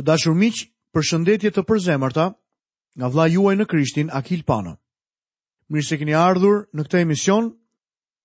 të 0.00 0.06
dashur 0.08 0.32
miq, 0.34 0.62
për 0.96 1.04
shëndetje 1.06 1.50
të 1.54 1.62
përzemërta 1.68 2.24
nga 2.98 3.08
vlla 3.12 3.26
juaj 3.30 3.54
në 3.60 3.66
Krishtin 3.70 4.08
Akil 4.16 4.42
Pano. 4.48 4.72
Mirë 5.70 5.84
se 5.86 5.98
keni 6.00 6.14
ardhur 6.16 6.62
në 6.72 6.86
këtë 6.86 7.02
emision 7.04 7.50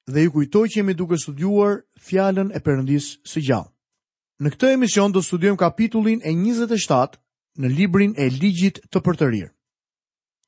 dhe 0.08 0.24
ju 0.24 0.32
kujtoj 0.38 0.64
që 0.72 0.80
jemi 0.80 0.96
duke 0.98 1.20
studiuar 1.22 1.82
fjalën 2.08 2.54
e 2.56 2.62
Perëndisë 2.64 3.12
së 3.28 3.44
gjallë. 3.48 3.70
Në 4.40 4.52
këtë 4.56 4.72
emision 4.78 5.12
do 5.16 5.22
studiojmë 5.24 5.60
kapitullin 5.62 6.24
e 6.24 6.32
27 6.34 7.20
në 7.62 7.72
librin 7.78 8.14
e 8.24 8.30
Ligjit 8.32 8.80
të 8.90 9.02
Përtërir. 9.06 9.50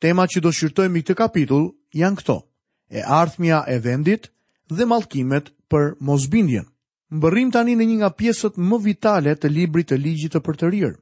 Temat 0.04 0.32
që 0.32 0.42
do 0.46 0.52
shqyrtojmë 0.54 1.02
i 1.02 1.06
këtë 1.06 1.16
kapitull 1.20 1.68
janë 1.96 2.22
këto: 2.22 2.38
e 2.92 3.04
ardhmja 3.04 3.66
e 3.68 3.78
vendit 3.84 4.32
dhe 4.72 4.86
mallkimet 4.88 5.52
për 5.72 5.94
mosbindjen. 6.00 6.66
Mbërrim 7.20 7.52
tani 7.52 7.76
në 7.80 7.86
një 7.92 7.98
nga 8.02 8.14
pjesët 8.20 8.56
më 8.58 8.80
vitale 8.88 9.36
të 9.36 9.52
librit 9.52 9.92
të 9.92 10.00
Ligjit 10.02 10.34
të 10.34 10.42
Përtërir. 10.48 10.96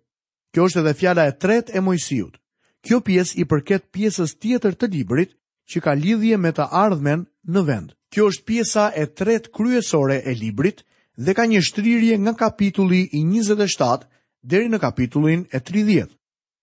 Kjo 0.55 0.69
është 0.71 0.79
edhe 0.85 0.91
fjala 0.95 1.23
e 1.27 1.31
tretë 1.43 1.73
e 1.75 1.81
Mojsiut. 1.83 2.38
Kjo 2.85 3.02
pjesë 3.03 3.41
i 3.41 3.43
përket 3.52 3.89
pjesës 3.91 4.38
tjetër 4.39 4.77
të 4.80 4.88
librit 4.93 5.34
që 5.67 5.81
ka 5.84 5.95
lidhje 5.99 6.38
me 6.39 6.53
të 6.55 6.70
ardhmen 6.84 7.25
në 7.52 7.63
vend. 7.67 7.89
Kjo 8.13 8.30
është 8.31 8.45
pjesa 8.47 8.85
e 8.95 9.03
tretë 9.20 9.52
kryesore 9.52 10.21
e 10.31 10.35
librit 10.39 10.80
dhe 11.20 11.35
ka 11.35 11.44
një 11.52 11.59
shtrirje 11.67 12.16
nga 12.23 12.33
kapitulli 12.39 13.02
i 13.11 13.25
27 13.33 14.07
deri 14.53 14.71
në 14.71 14.80
kapitullin 14.85 15.44
e 15.52 15.59
30. 15.59 16.07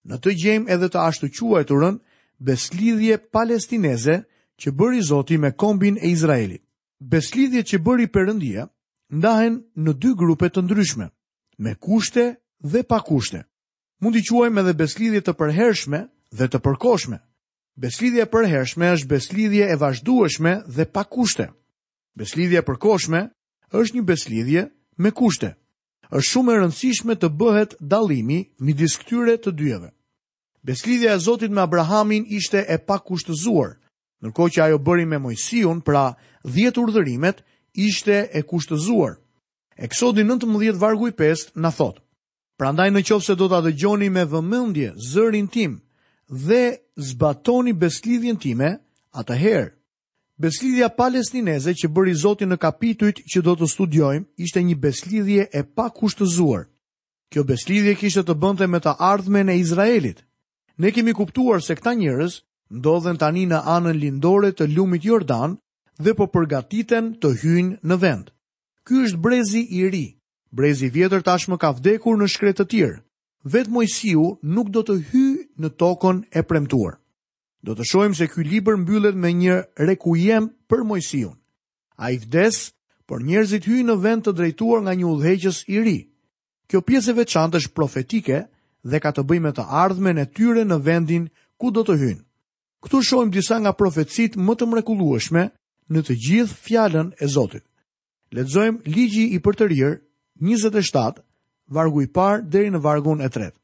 Në 0.09 0.23
të 0.25 0.35
gjejmë 0.41 0.73
edhe 0.73 0.89
të 0.89 1.03
ashtu 1.03 1.29
quajturën 1.37 2.01
beslidhje 2.49 3.21
palestineze 3.33 4.17
që 4.57 4.73
bëri 4.73 5.05
Zoti 5.11 5.37
me 5.45 5.53
kombin 5.53 5.99
e 6.01 6.09
Izraelit. 6.17 6.65
Beslidhjet 7.13 7.67
që 7.69 7.83
bëri 7.85 8.09
Perëndia 8.09 8.65
ndahen 9.13 9.61
në 9.77 9.93
dy 10.01 10.17
grupe 10.23 10.49
të 10.49 10.65
ndryshme, 10.65 11.11
me 11.59 11.75
kushte 11.85 12.31
dhe 12.73 12.87
pa 12.89 13.03
kushte 13.05 13.45
mund 14.03 14.17
i 14.19 14.23
quajmë 14.27 14.59
edhe 14.65 14.75
beslidhje 14.83 15.21
të 15.29 15.33
përhershme 15.39 16.01
dhe 16.39 16.49
të 16.51 16.59
përkoshme. 16.65 17.19
Beslidhja 17.85 18.27
e 18.27 18.31
përhershme 18.33 18.89
është 18.97 19.09
beslidhje 19.13 19.65
e 19.73 19.77
vazhdueshme 19.81 20.53
dhe 20.75 20.85
pa 20.95 21.05
kushte. 21.15 21.47
Beslidhja 22.21 22.61
e 22.61 22.67
përkoshme 22.67 23.21
është 23.79 23.97
një 23.97 24.05
beslidhje 24.11 24.65
me 25.03 25.13
kushte. 25.21 25.53
Është 26.13 26.29
shumë 26.33 26.53
e 26.53 26.59
rëndësishme 26.63 27.15
të 27.21 27.31
bëhet 27.41 27.79
dallimi 27.95 28.41
midis 28.67 28.99
këtyre 29.01 29.39
të 29.41 29.55
dyve. 29.63 29.93
Beslidhja 30.69 31.15
e 31.17 31.23
Zotit 31.25 31.51
me 31.55 31.63
Abrahamin 31.65 32.27
ishte 32.39 32.61
e 32.69 32.77
pakushtëzuar, 32.87 33.71
ndërkohë 34.23 34.53
që 34.55 34.61
ajo 34.67 34.79
bëri 34.87 35.07
me 35.13 35.19
Mojsiun, 35.25 35.81
pra 35.87 36.05
10 36.45 36.79
urdhërimet, 36.85 37.41
ishte 37.89 38.19
e 38.39 38.43
kushtëzuar. 38.51 39.15
Eksodi 39.87 40.23
19 40.29 40.77
vargu 40.83 41.09
i 41.09 41.11
5 41.23 41.55
na 41.65 41.73
thotë: 41.79 42.01
Prandaj 42.61 42.87
në 42.93 43.03
qovë 43.09 43.27
se 43.27 43.37
do 43.41 43.47
të 43.49 43.57
adëgjoni 43.63 44.09
me 44.13 44.25
vëmëndje 44.33 44.91
zërin 45.11 45.47
tim 45.55 45.79
dhe 46.47 46.61
zbatoni 47.11 47.73
beslidhjen 47.73 48.37
time, 48.41 48.75
atëherë. 49.21 49.69
Beslidhja 50.43 50.89
palestineze 50.99 51.75
që 51.77 51.89
bëri 51.95 52.15
Zoti 52.23 52.47
në 52.49 52.57
kapitujt 52.63 53.21
që 53.31 53.43
do 53.47 53.55
të 53.57 53.69
studiojmë 53.71 54.45
ishte 54.47 54.63
një 54.65 54.77
beslidhje 54.85 55.47
e 55.53 55.63
pakushtëzuar. 55.77 56.65
Kjo 57.33 57.43
beslidhje 57.49 57.95
kishte 58.01 58.25
të 58.27 58.35
bënte 58.43 58.67
me 58.69 58.81
të 58.85 58.95
ardhmen 59.13 59.49
e 59.53 59.59
Izraelit. 59.61 60.23
Ne 60.81 60.91
kemi 60.93 61.13
kuptuar 61.17 61.63
se 61.63 61.77
këta 61.79 61.93
njerëz 62.01 62.41
ndodhen 62.73 63.21
tani 63.21 63.45
në 63.49 63.59
anën 63.77 63.99
lindore 64.03 64.53
të 64.53 64.67
lumit 64.75 65.05
Jordan 65.05 65.57
dhe 66.03 66.15
po 66.17 66.27
përgatiten 66.35 67.15
të 67.21 67.29
hyjnë 67.43 67.79
në 67.89 67.99
vend. 68.03 68.33
Ky 68.89 69.05
është 69.07 69.21
brezi 69.25 69.63
i 69.79 69.83
ri, 69.93 70.07
brezi 70.53 70.91
vjetër 70.93 71.25
tashmë 71.25 71.57
ka 71.59 71.73
vdekur 71.79 72.19
në 72.21 72.29
shkretë 72.29 72.61
të 72.61 72.67
tjirë. 72.73 72.97
Vetë 73.43 73.73
mojësiu 73.75 74.25
nuk 74.55 74.69
do 74.71 74.83
të 74.87 74.99
hy 75.11 75.25
në 75.59 75.71
tokën 75.81 76.21
e 76.31 76.43
premtuar. 76.47 76.99
Do 77.63 77.75
të 77.79 77.87
shojmë 77.91 78.19
se 78.19 78.29
ky 78.31 78.45
liber 78.45 78.77
mbyllet 78.79 79.17
me 79.19 79.33
një 79.35 79.57
rekujem 79.89 80.51
për 80.71 80.85
mojësiu. 80.87 81.33
A 81.99 82.13
i 82.15 82.19
vdes, 82.23 82.69
por 83.07 83.23
njerëzit 83.25 83.67
hy 83.67 83.81
në 83.87 83.97
vend 84.03 84.27
të 84.27 84.35
drejtuar 84.39 84.85
nga 84.85 84.95
një 84.99 85.09
udheqës 85.09 85.63
i 85.75 85.81
ri. 85.83 85.97
Kjo 86.69 86.81
pjesë 86.83 87.17
e 87.19 87.27
është 87.27 87.75
profetike 87.75 88.45
dhe 88.85 89.01
ka 89.01 89.11
të 89.13 89.23
bëjmë 89.25 89.53
të 89.57 89.67
ardhme 89.69 90.13
në 90.15 90.25
tyre 90.35 90.65
në 90.65 90.79
vendin 90.85 91.29
ku 91.59 91.71
do 91.71 91.83
të 91.85 91.97
hynë. 91.99 92.23
Këtu 92.83 93.03
shojmë 93.03 93.33
disa 93.33 93.59
nga 93.59 93.73
profetësit 93.73 94.37
më 94.37 94.55
të 94.55 94.67
mrekulueshme 94.67 95.45
në 95.91 96.01
të 96.03 96.15
gjithë 96.27 96.57
fjallën 96.67 97.11
e 97.23 97.27
Zotit. 97.27 97.65
Ledzojmë 98.35 98.83
ligji 98.91 99.35
i 99.35 99.39
për 99.39 99.55
të 99.57 99.65
rirë 99.71 99.95
27, 100.43 101.23
vargu 101.71 102.03
i 102.03 102.09
parë 102.11 102.49
deri 102.51 102.73
në 102.75 102.81
vargun 102.83 103.21
e 103.23 103.29
tretë. 103.31 103.55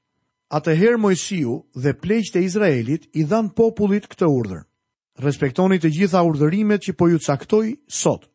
Atëherë 0.55 1.01
Mojsiu 1.03 1.57
dhe 1.77 1.91
pleqët 1.99 2.39
e 2.39 2.45
Izraelit 2.47 3.09
i 3.19 3.25
dhan 3.29 3.49
popullit 3.59 4.07
këtë 4.13 4.29
urdhër: 4.31 4.61
Respektoni 5.19 5.81
të 5.83 5.91
gjitha 5.97 6.23
urdhërimet 6.29 6.87
që 6.87 6.95
po 6.97 7.09
ju 7.11 7.19
caktoj 7.19 7.73
sot. 7.91 8.29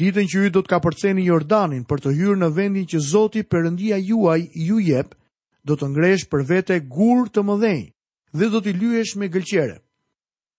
Ditën 0.00 0.26
që 0.26 0.38
ju 0.42 0.50
do 0.50 0.62
të 0.64 0.72
kapërceni 0.72 1.26
Jordanin 1.28 1.84
për 1.86 2.00
të 2.04 2.14
hyrë 2.16 2.38
në 2.40 2.48
vendin 2.56 2.88
që 2.90 3.02
Zoti 3.10 3.44
Perëndia 3.46 4.00
juaj 4.02 4.40
ju 4.56 4.80
jep, 4.82 5.12
do 5.64 5.76
të 5.78 5.92
ngresh 5.92 6.24
për 6.32 6.42
vete 6.48 6.80
gur 6.90 7.28
të 7.30 7.44
mëdhenj 7.46 7.84
dhe 8.34 8.48
do 8.50 8.60
t'i 8.64 8.72
lyesh 8.74 9.12
me 9.20 9.28
gëlqere. 9.30 9.76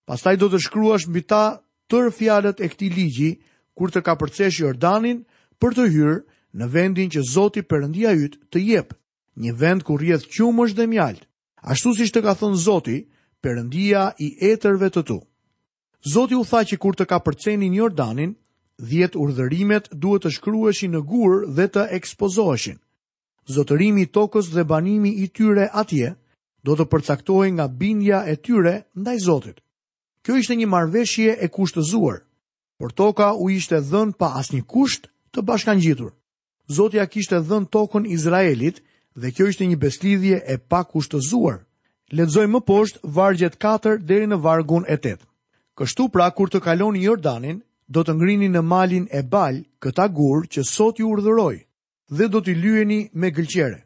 Pastaj 0.08 0.38
do 0.40 0.48
të 0.50 0.62
shkruash 0.64 1.10
mbi 1.10 1.26
ta 1.28 1.44
tërë 1.92 2.14
fjalët 2.18 2.62
e 2.64 2.70
këtij 2.72 2.94
ligji 2.94 3.32
kur 3.76 3.92
të 3.92 4.06
kapërcesh 4.08 4.62
Jordanin 4.64 5.26
për 5.60 5.76
të 5.76 5.90
hyrë 5.92 6.20
në 6.56 6.70
vendin 6.72 7.10
që 7.12 7.24
Zoti 7.28 7.64
Perëndia 7.68 8.14
yt 8.16 8.38
të 8.56 8.62
jep, 8.64 8.94
një 9.36 9.54
vend 9.60 9.84
ku 9.84 9.98
rrjedh 10.00 10.28
qumësh 10.32 10.76
dhe 10.78 10.86
mjalt, 10.88 11.26
ashtu 11.68 11.92
siç 11.98 12.14
të 12.16 12.22
ka 12.24 12.36
thënë 12.40 12.60
Zoti, 12.64 12.98
Perëndia 13.44 14.06
i 14.24 14.30
etërve 14.52 14.88
të 14.90 15.02
tu. 15.10 15.18
Zoti 16.14 16.38
u 16.40 16.46
tha 16.48 16.62
që 16.70 16.80
kur 16.82 16.96
të 16.96 17.10
kapërcenin 17.12 17.76
Jordanin, 17.76 18.34
10 18.82 19.20
urdhërimet 19.22 19.92
duhet 20.02 20.24
të 20.26 20.32
shkrueshin 20.38 20.96
në 20.96 21.02
gur 21.10 21.44
dhe 21.58 21.68
të 21.72 21.84
ekspozoheshin. 21.98 22.80
Zotërimi 23.56 24.06
i 24.06 24.10
tokës 24.16 24.50
dhe 24.56 24.64
banimi 24.66 25.12
i 25.24 25.28
tyre 25.30 25.68
atje 25.72 26.16
do 26.66 26.74
të 26.76 26.88
përcaktohej 26.92 27.52
nga 27.54 27.68
bindja 27.82 28.24
e 28.32 28.36
tyre 28.42 28.74
ndaj 28.98 29.18
Zotit. 29.28 29.60
Kjo 30.24 30.40
ishte 30.42 30.56
një 30.58 30.72
marrëveshje 30.72 31.38
e 31.40 31.48
kushtëzuar, 31.54 32.18
por 32.80 32.92
toka 32.98 33.34
u 33.38 33.50
ishte 33.54 33.76
dhënë 33.90 34.16
pa 34.18 34.34
asnjë 34.40 34.64
kusht 34.74 35.12
të 35.36 35.44
bashkangjitur. 35.46 36.10
Zotja 36.68 37.06
kishte 37.06 37.38
dhën 37.46 37.68
tokën 37.70 38.08
Izraelit 38.10 38.82
dhe 39.14 39.30
kjo 39.32 39.46
ishte 39.54 39.66
një 39.70 39.78
beslidhje 39.78 40.40
e 40.54 40.58
pa 40.58 40.82
kushtëzuar. 40.84 41.60
Ledzoj 42.10 42.48
më 42.50 42.62
poshtë 42.66 43.00
vargjet 43.14 43.58
4 43.62 44.02
deri 44.02 44.26
në 44.28 44.40
vargun 44.42 44.82
e 44.90 44.98
8. 44.98 45.22
Kështu 45.78 46.08
pra 46.10 46.30
kur 46.34 46.50
të 46.50 46.62
kaloni 46.66 47.04
Jordanin, 47.06 47.62
do 47.88 48.02
të 48.02 48.16
ngrini 48.18 48.50
në 48.50 48.62
malin 48.66 49.06
e 49.14 49.22
bal 49.22 49.62
këta 49.82 50.08
gur 50.18 50.48
që 50.50 50.64
sot 50.66 50.98
ju 51.00 51.10
urdhëroj 51.14 51.56
dhe 52.10 52.28
do 52.34 52.42
t'i 52.42 52.56
lueni 52.58 53.10
me 53.14 53.30
gëlqere. 53.30 53.82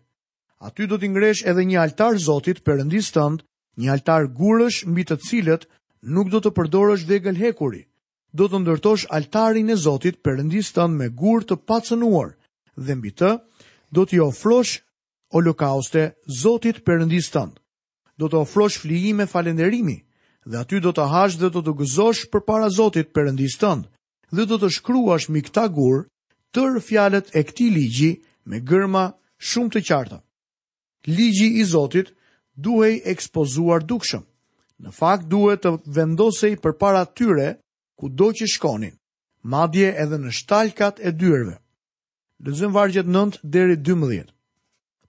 Aty 0.68 0.88
do 0.88 0.96
t'i 0.98 1.08
ngresh 1.12 1.44
edhe 1.48 1.64
një 1.68 1.80
altar 1.84 2.16
Zotit 2.20 2.64
përëndis 2.64 3.12
tëndë, 3.16 3.44
një 3.84 3.92
altar 3.92 4.28
gurësh 4.40 4.88
mbi 4.88 5.04
të 5.04 5.16
cilët 5.28 5.68
nuk 6.16 6.28
do 6.32 6.40
të 6.40 6.52
përdorësh 6.56 7.04
dhe 7.08 7.20
hekuri. 7.44 7.84
Do 8.34 8.48
të 8.48 8.58
ndërtosh 8.64 9.04
altarin 9.12 9.70
e 9.70 9.76
Zotit 9.76 10.24
përëndis 10.24 10.72
tëndë 10.76 10.98
me 11.00 11.08
gur 11.10 11.44
të 11.44 11.56
pacënuar, 11.68 12.30
dhe 12.80 12.96
mbi 13.00 13.12
të, 13.12 13.32
do 13.96 14.06
t'i 14.06 14.20
ofrosh 14.24 14.80
holokauste 15.34 16.04
Zotit 16.42 16.84
Perëndis 16.88 17.32
tëndë, 17.34 17.58
Do 18.20 18.28
të 18.28 18.36
ofrosh 18.44 18.76
flijime 18.82 19.24
falënderimi 19.32 19.96
dhe 20.52 20.58
aty 20.60 20.80
do 20.84 20.92
të 20.92 21.04
hash 21.14 21.38
dhe 21.40 21.48
do 21.56 21.62
të 21.64 21.74
gëzosh 21.80 22.26
përpara 22.34 22.68
Zotit 22.76 23.12
Perëndis 23.16 23.56
tëndë, 23.62 23.88
dhe 24.36 24.44
do 24.50 24.58
të 24.60 24.70
shkruash 24.76 25.30
mi 25.32 25.42
këta 25.46 25.66
gur 25.72 26.02
tër 26.54 26.80
fjalët 26.84 27.32
e 27.34 27.42
këtij 27.48 27.72
ligji 27.76 28.12
me 28.50 28.60
gërma 28.68 29.06
shumë 29.50 29.72
të 29.72 29.82
qarta. 29.88 30.20
Ligji 31.16 31.48
i 31.62 31.64
Zotit 31.72 32.12
duhej 32.66 33.00
ekspozuar 33.14 33.88
dukshëm. 33.88 34.26
Në 34.84 34.90
fakt 35.00 35.32
duhet 35.32 35.64
të 35.64 35.78
vendosej 35.98 36.54
përpara 36.64 37.06
tyre 37.16 37.50
ku 37.98 38.12
do 38.20 38.32
që 38.36 38.46
shkonin, 38.52 39.00
madje 39.52 39.94
edhe 40.04 40.18
në 40.20 40.32
shtalkat 40.38 41.00
e 41.08 41.16
dyrve. 41.22 41.56
Lëzëm 42.40 42.72
vargjet 42.72 43.04
9 43.04 43.40
deri 43.44 43.76
12. 43.76 44.32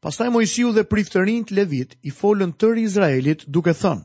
Pastaj 0.03 0.31
Mojsiu 0.35 0.73
dhe 0.75 0.82
priftërin 0.91 1.44
të 1.47 1.55
levit 1.55 1.93
i 2.03 2.11
folën 2.11 2.50
tërë 2.59 2.82
Izraelit 2.82 3.44
duke 3.47 3.71
thënë, 3.79 4.03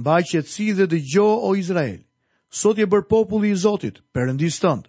Mbaj 0.00 0.20
që 0.30 0.42
të 0.44 0.48
si 0.52 0.66
dhe 0.76 0.86
dhe 0.90 0.98
gjo 1.12 1.24
o 1.48 1.52
Izrael, 1.56 1.96
sot 2.60 2.78
je 2.80 2.86
bërë 2.92 3.08
populli 3.08 3.52
i 3.52 3.56
Zotit, 3.62 4.00
përëndis 4.14 4.58
tëndë, 4.60 4.88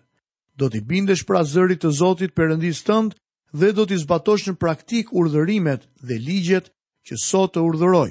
do 0.59 0.69
t'i 0.69 0.81
bindesh 0.91 1.23
pra 1.27 1.43
zërit 1.53 1.81
të 1.83 1.91
Zotit 1.99 2.35
përëndis 2.37 2.83
tëndë 2.87 3.15
dhe 3.59 3.71
do 3.77 3.85
t'i 3.87 3.97
zbatosh 4.03 4.47
në 4.49 4.55
praktik 4.63 5.13
urdhërimet 5.21 5.87
dhe 6.07 6.19
ligjet 6.27 6.67
që 7.07 7.15
sot 7.27 7.55
të 7.55 7.63
urdhëroj. 7.67 8.09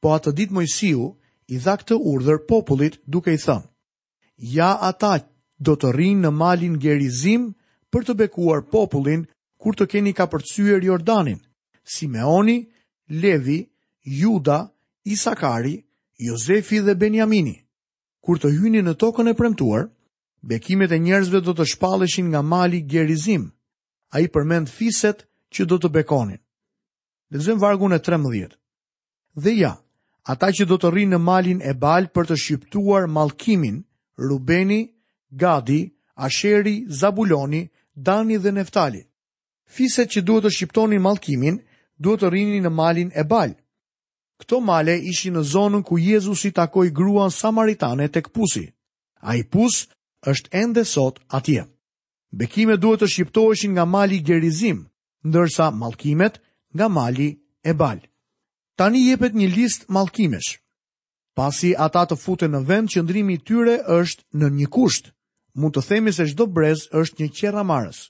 Po 0.00 0.12
atë 0.16 0.32
dit 0.40 0.50
Mojsiu 0.58 1.12
i 1.48 1.56
dha 1.64 1.74
këtë 1.80 1.96
urdhër 2.12 2.44
popullit 2.52 3.00
duke 3.14 3.32
i 3.36 3.40
thënë, 3.46 3.66
Ja 4.56 4.72
ata 4.90 5.14
do 5.66 5.72
të 5.76 5.92
rrinë 5.96 6.26
në 6.28 6.30
malin 6.42 6.80
gerizim 6.84 7.52
për 7.94 8.08
të 8.10 8.14
bekuar 8.20 8.64
popullin 8.74 9.22
kur 9.62 9.76
të 9.78 9.86
keni 9.92 10.12
ka 10.18 10.26
përcyer 10.32 10.82
Jordanin, 10.82 11.38
Simeoni, 11.86 12.64
Levi, 13.22 13.60
Juda, 14.02 14.64
Isakari, 15.06 15.76
Jozefi 16.18 16.80
dhe 16.84 16.96
Benjamini. 17.00 17.54
Kur 18.24 18.40
të 18.42 18.50
hyni 18.56 18.82
në 18.82 18.96
tokën 19.02 19.30
e 19.30 19.34
premtuar, 19.38 19.86
bekimet 20.42 20.90
e 20.92 20.98
njerëzve 20.98 21.40
do 21.46 21.54
të 21.54 21.66
shpaleshin 21.74 22.32
nga 22.32 22.42
mali 22.42 22.80
gjerizim, 22.90 23.46
a 24.14 24.20
i 24.20 24.26
përmend 24.32 24.66
fiset 24.72 25.22
që 25.54 25.66
do 25.70 25.78
të 25.78 25.92
bekonin. 25.96 26.40
Dhe 27.30 27.44
zëmë 27.46 27.62
vargun 27.62 27.94
e 27.96 28.00
13. 28.06 28.56
Dhe 29.38 29.52
ja, 29.54 29.74
ata 30.30 30.50
që 30.54 30.66
do 30.70 30.76
të 30.82 30.90
rrinë 30.92 31.14
në 31.16 31.22
malin 31.24 31.60
e 31.66 31.72
balë 31.78 32.10
për 32.14 32.26
të 32.28 32.36
shqiptuar 32.42 33.06
malkimin, 33.06 33.82
Rubeni, 34.18 34.82
Gadi, 35.34 35.82
Asheri, 36.26 36.86
Zabuloni, 37.00 37.62
Dani 37.96 38.38
dhe 38.44 38.50
Neftali. 38.54 39.04
Fiset 39.70 40.10
që 40.12 40.22
duhet 40.26 40.44
të 40.44 40.50
shqiptonin 40.54 41.02
mallkimin, 41.02 41.60
duhet 42.02 42.20
të 42.24 42.30
rrinin 42.30 42.64
në 42.66 42.72
malin 42.74 43.10
e 43.14 43.22
Bal. 43.24 43.54
Kto 44.42 44.58
male 44.60 44.96
ishin 45.12 45.38
në 45.38 45.44
zonën 45.52 45.84
ku 45.86 45.98
Jezusi 45.98 46.50
takoi 46.56 46.90
gruan 46.90 47.30
samaritane 47.30 48.08
tek 48.10 48.32
pusi. 48.34 48.64
Ai 49.22 49.42
pus 49.44 49.86
është 50.32 50.50
ende 50.62 50.84
sot 50.84 51.22
atje. 51.38 51.64
Bekimet 52.34 52.82
duhet 52.82 53.04
të 53.04 53.08
shqiptoheshin 53.12 53.72
nga 53.76 53.84
mali 53.84 54.18
Gerizim, 54.26 54.82
ndërsa 55.28 55.70
mallkimet 55.78 56.40
nga 56.76 56.88
mali 56.88 57.28
e 57.62 57.72
Bal. 57.80 57.98
Tani 58.76 59.04
jepet 59.06 59.32
një 59.38 59.48
list 59.54 59.86
mallkimesh. 59.94 60.58
Pasi 61.38 61.70
ata 61.86 62.02
të 62.06 62.16
futen 62.24 62.50
në 62.54 62.64
vend, 62.68 62.90
qëndrimi 62.92 63.38
i 63.38 63.42
tyre 63.46 63.78
është 64.02 64.22
në 64.38 64.46
një 64.58 64.66
kusht 64.76 65.13
mund 65.62 65.74
të 65.76 65.82
themi 65.88 66.12
se 66.12 66.24
çdo 66.26 66.46
brez 66.56 66.84
është 67.00 67.22
një 67.22 67.28
qerramarës. 67.38 68.00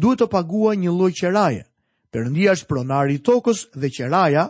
Duhet 0.00 0.22
të 0.22 0.28
paguaj 0.32 0.74
një 0.82 0.90
lloj 0.94 1.10
qeraje. 1.20 1.64
Perëndia 2.12 2.54
është 2.54 2.68
pronari 2.70 3.18
i 3.18 3.22
tokës 3.28 3.66
dhe 3.80 3.90
qeraja 3.96 4.44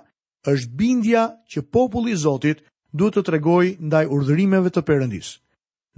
është 0.52 0.72
bindja 0.80 1.24
që 1.54 1.62
populli 1.74 2.12
i 2.14 2.18
Zotit 2.24 2.62
duhet 2.92 3.16
të 3.16 3.24
tregojë 3.28 3.76
ndaj 3.88 4.04
urdhërimeve 4.14 4.70
të 4.74 4.82
Perëndisë. 4.88 5.34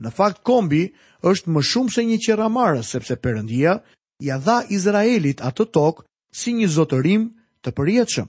Në 0.02 0.10
fakt 0.16 0.42
kombi 0.46 0.82
është 1.30 1.50
më 1.54 1.62
shumë 1.70 1.94
se 1.94 2.04
një 2.04 2.18
qerramarës 2.26 2.90
sepse 2.94 3.16
Perëndia 3.24 3.78
ja 4.26 4.36
dha 4.38 4.58
Izraelit 4.76 5.40
atë 5.48 5.66
tokë 5.76 6.04
si 6.40 6.52
një 6.56 6.68
zotërim 6.76 7.28
të 7.64 7.72
përjetshëm. 7.78 8.28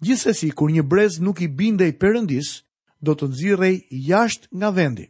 Gjithsesi 0.00 0.52
kur 0.56 0.70
një 0.72 0.86
brez 0.88 1.18
nuk 1.20 1.42
i 1.44 1.48
bindej 1.48 1.96
Perëndisë, 2.00 2.62
do 3.00 3.14
të 3.16 3.30
nxirrej 3.32 3.76
jashtë 4.10 4.52
nga 4.56 4.70
vendi 4.76 5.08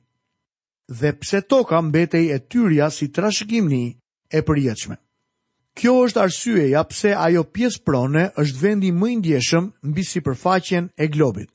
dhe 0.91 1.13
pse 1.19 1.41
toka 1.41 1.81
mbetej 1.83 2.27
e 2.35 2.39
tyrja 2.51 2.87
si 2.97 3.07
trashëgimni 3.17 3.85
e 4.37 4.41
përjetshme. 4.49 4.97
Kjo 5.79 5.93
është 6.07 6.23
arsyeja 6.25 6.83
pse 6.91 7.15
ajo 7.15 7.45
pjesë 7.55 7.83
prone 7.87 8.25
është 8.43 8.61
vendi 8.63 8.91
më 9.01 9.07
i 9.11 9.15
ndjeshëm 9.21 9.65
mbi 9.91 10.03
sipërfaqen 10.11 10.91
e 10.99 11.07
globit. 11.15 11.49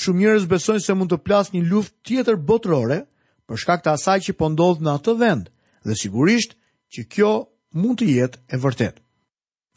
Shumë 0.00 0.20
njerëz 0.22 0.44
besojnë 0.50 0.82
se 0.86 0.94
mund 0.98 1.12
të 1.12 1.18
plas 1.26 1.52
një 1.54 1.62
luftë 1.70 2.02
tjetër 2.06 2.36
botërore 2.48 2.98
për 3.46 3.60
shkak 3.62 3.84
të 3.84 3.94
asaj 3.96 4.18
që 4.26 4.36
po 4.38 4.50
ndodh 4.52 4.82
në 4.82 4.94
atë 4.98 5.14
vend 5.22 5.46
dhe 5.86 5.96
sigurisht 6.02 6.56
që 6.94 7.06
kjo 7.14 7.30
mund 7.78 8.02
të 8.02 8.08
jetë 8.18 8.40
e 8.54 8.60
vërtet. 8.64 8.96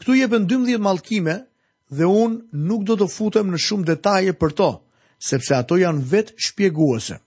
Këtu 0.02 0.18
jepen 0.18 0.48
12 0.50 0.82
mallkime 0.82 1.36
dhe 1.94 2.10
unë 2.10 2.66
nuk 2.70 2.88
do 2.90 2.98
të 2.98 3.08
futem 3.18 3.54
në 3.54 3.62
shumë 3.68 3.88
detaje 3.94 4.34
për 4.34 4.58
to, 4.60 4.72
sepse 5.30 5.54
ato 5.62 5.78
janë 5.82 6.08
vetë 6.14 6.36
shpjeguese. 6.48 7.20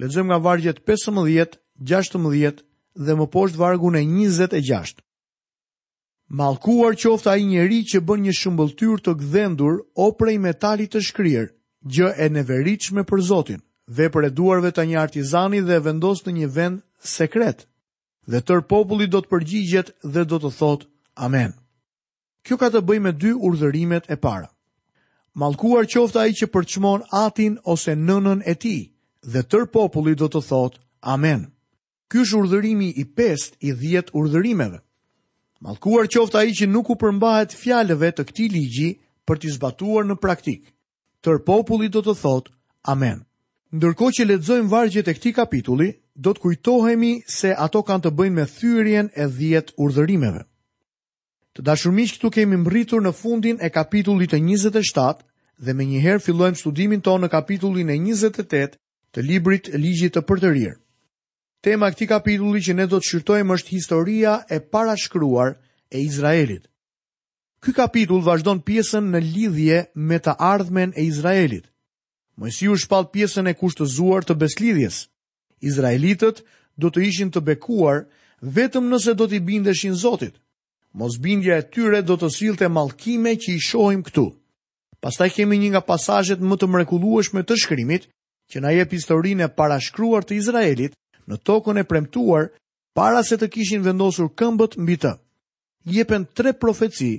Lexojmë 0.00 0.26
nga 0.32 0.38
vargjet 0.42 0.78
15, 0.86 1.58
16 1.90 2.62
dhe 3.04 3.14
më 3.18 3.26
poshtë 3.34 3.58
vargun 3.60 3.96
e 3.98 4.02
26. 4.06 4.98
Malkuar 6.40 6.96
qoftë 6.98 7.30
ai 7.30 7.44
njeri 7.46 7.78
që 7.90 8.00
bën 8.08 8.24
një 8.24 8.32
shëmbëlltyr 8.40 9.02
të 9.04 9.12
gdhendur 9.20 9.76
o 10.02 10.08
prej 10.18 10.38
të 10.60 11.00
shkrirë, 11.08 11.46
gjë 11.86 12.08
e 12.18 12.26
neveritshme 12.28 13.02
për 13.06 13.20
Zotin. 13.30 13.60
Vepër 13.98 14.24
e 14.24 14.30
duarve 14.38 14.70
të 14.72 14.82
një 14.88 14.98
artizani 15.00 15.60
dhe 15.60 15.78
vendos 15.84 16.24
në 16.26 16.32
një 16.38 16.48
vend 16.56 16.80
sekret. 17.14 17.66
Dhe 18.30 18.40
tër 18.40 18.62
populli 18.72 19.06
do 19.06 19.20
të 19.20 19.28
përgjigjet 19.32 19.88
dhe 20.14 20.22
do 20.30 20.38
të 20.40 20.50
thotë 20.58 20.88
Amen. 21.26 21.52
Kjo 22.44 22.56
ka 22.58 22.70
të 22.72 22.80
bëj 22.88 22.98
me 23.04 23.12
dy 23.12 23.34
urdhërimet 23.46 24.08
e 24.10 24.16
para. 24.24 24.48
Malkuar 25.40 25.84
qoftë 25.92 26.18
ai 26.22 26.32
që 26.38 26.46
përqmon 26.54 27.04
atin 27.26 27.58
ose 27.74 27.92
nënën 28.08 28.40
e 28.46 28.54
ti 28.62 28.76
dhe 29.24 29.42
tër 29.48 29.66
populli 29.72 30.14
do 30.14 30.26
të 30.28 30.40
thotë 30.48 30.80
Amen. 31.14 31.46
Ky 32.08 32.22
është 32.24 32.38
urdhërimi 32.38 32.88
i 33.00 33.04
5 33.16 33.58
i 33.66 33.72
10 33.76 34.12
urdhërimeve. 34.16 34.78
Mallkuar 35.64 36.08
qoftë 36.12 36.38
ai 36.40 36.52
që 36.56 36.68
nuk 36.68 36.90
u 36.92 36.96
përmbahet 37.00 37.56
fjalëve 37.56 38.10
të 38.14 38.24
këtij 38.28 38.48
ligji 38.52 38.88
për 39.26 39.40
t'i 39.40 39.52
zbatuar 39.56 40.04
në 40.08 40.16
praktik. 40.20 40.62
Tër 41.24 41.40
populli 41.44 41.88
do 41.92 42.02
të 42.04 42.14
thotë 42.20 42.52
Amen. 42.92 43.24
Ndërkohë 43.74 44.14
që 44.20 44.24
lexojmë 44.28 44.70
vargjet 44.70 45.08
e 45.08 45.14
këtij 45.16 45.34
kapitulli, 45.40 45.90
do 46.14 46.30
të 46.32 46.40
kujtohemi 46.44 47.14
se 47.26 47.50
ato 47.58 47.82
kanë 47.82 48.04
të 48.04 48.10
bëjnë 48.14 48.36
me 48.38 48.44
thyrjen 48.46 49.08
e 49.18 49.24
10 49.26 49.72
urdhërimeve. 49.82 50.44
Të 51.54 51.62
dashur 51.66 51.92
miq, 51.96 52.12
këtu 52.16 52.30
kemi 52.36 52.56
mbritur 52.60 53.02
në 53.02 53.12
fundin 53.18 53.56
e 53.64 53.70
kapitullit 53.74 54.30
të 54.30 54.38
27 54.44 55.24
dhe 55.64 55.72
me 55.74 55.86
njëherë 55.90 56.22
fillojmë 56.22 56.58
studimin 56.60 57.02
tonë 57.02 57.24
në 57.26 57.30
kapitullin 57.34 57.90
e 57.90 57.98
28 57.98 58.78
të 59.14 59.22
librit 59.22 59.68
ligjit 59.78 60.16
të 60.16 60.22
përtërir. 60.26 60.72
Tema 61.64 61.88
këti 61.94 62.08
kapitulli 62.10 62.60
që 62.66 62.74
ne 62.76 62.86
do 62.90 62.98
të 63.00 63.08
shqyrtojmë 63.08 63.56
është 63.56 63.74
historia 63.76 64.32
e 64.52 64.58
parashkruar 64.74 65.54
e 65.94 66.02
Izraelit. 66.02 66.66
Ky 67.62 67.72
kapitull 67.78 68.24
vazhdon 68.26 68.60
pjesën 68.66 69.06
në 69.14 69.20
lidhje 69.24 69.78
me 70.10 70.18
të 70.20 70.34
ardhmen 70.50 70.92
e 70.98 71.06
Izraelit. 71.08 71.70
Mësiu 72.42 72.74
shpall 72.82 73.06
pjesën 73.14 73.46
e 73.48 73.54
kushtëzuar 73.56 74.26
të 74.26 74.36
beslidhjes. 74.42 75.04
Izraelitët 75.64 76.42
do 76.82 76.90
të 76.90 77.06
ishin 77.08 77.30
të 77.32 77.40
bekuar 77.46 78.02
vetëm 78.58 78.90
nëse 78.90 79.14
do 79.16 79.28
t'i 79.30 79.38
bindeshin 79.40 79.94
Zotit. 79.94 80.34
Mosbindja 80.94 81.56
e 81.62 81.66
tyre 81.74 82.02
do 82.06 82.18
të 82.20 82.28
sillte 82.30 82.68
malkime 82.70 83.38
që 83.40 83.54
i 83.54 83.62
shohim 83.68 84.02
këtu. 84.06 84.26
Pastaj 85.02 85.30
kemi 85.38 85.56
një 85.62 85.72
nga 85.74 85.82
pasazhet 85.88 86.42
më 86.42 86.58
të 86.58 86.66
mrekullueshme 86.74 87.42
të 87.46 87.56
shkrimit, 87.64 88.10
që 88.52 88.60
na 88.62 88.70
jep 88.76 88.92
historinë 88.94 89.46
e 89.46 89.52
parashkruar 89.58 90.24
të 90.28 90.36
Izraelit 90.40 90.96
në 91.30 91.38
tokën 91.48 91.80
e 91.80 91.84
premtuar 91.92 92.50
para 92.96 93.22
se 93.24 93.38
të 93.40 93.48
kishin 93.54 93.84
vendosur 93.86 94.28
këmbët 94.40 94.76
mbi 94.84 94.96
të. 95.04 95.14
Jepen 95.94 96.26
tre 96.36 96.52
profeci 96.62 97.12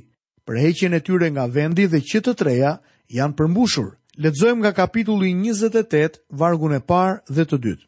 për 0.46 0.60
heqjen 0.62 0.94
e 0.98 1.02
tyre 1.08 1.30
nga 1.34 1.48
vendi 1.56 1.86
dhe 1.92 2.02
që 2.12 2.22
të 2.26 2.36
treja 2.42 2.76
janë 3.18 3.38
përmbushur. 3.40 3.90
Lexojmë 4.24 4.62
nga 4.64 4.72
kapitulli 4.72 5.34
28, 5.36 6.22
vargu 6.40 6.70
i 6.72 6.80
parë 6.88 7.18
dhe 7.36 7.44
të 7.50 7.58
dytë. 7.66 7.86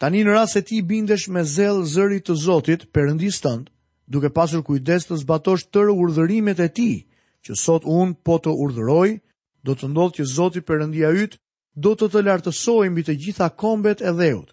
Tani 0.00 0.22
në 0.24 0.32
rast 0.34 0.56
se 0.56 0.62
ti 0.66 0.80
bindesh 0.88 1.28
me 1.28 1.44
zell 1.44 1.82
zërit 1.92 2.24
të 2.26 2.34
Zotit, 2.42 2.86
Perëndis 2.94 3.38
tënd, 3.44 3.68
duke 4.10 4.30
pasur 4.34 4.64
kujdes 4.66 5.06
të 5.06 5.20
zbatosh 5.22 5.68
tërë 5.70 5.92
urdhërimet 6.02 6.60
e 6.64 6.68
tij, 6.78 6.96
që 7.44 7.52
sot 7.56 7.84
un 7.86 8.14
po 8.26 8.40
të 8.42 8.50
urdhëroj, 8.64 9.10
do 9.62 9.76
të 9.76 9.90
ndodhë 9.92 10.16
që 10.18 10.26
Zoti 10.34 10.60
Perëndia 10.66 11.12
yt 11.22 11.38
do 11.78 11.94
të 11.94 12.08
të 12.10 12.22
lartësoj 12.26 12.88
mbi 12.90 13.02
të 13.06 13.14
gjitha 13.24 13.48
kombet 13.54 14.02
e 14.02 14.10
dheut. 14.16 14.50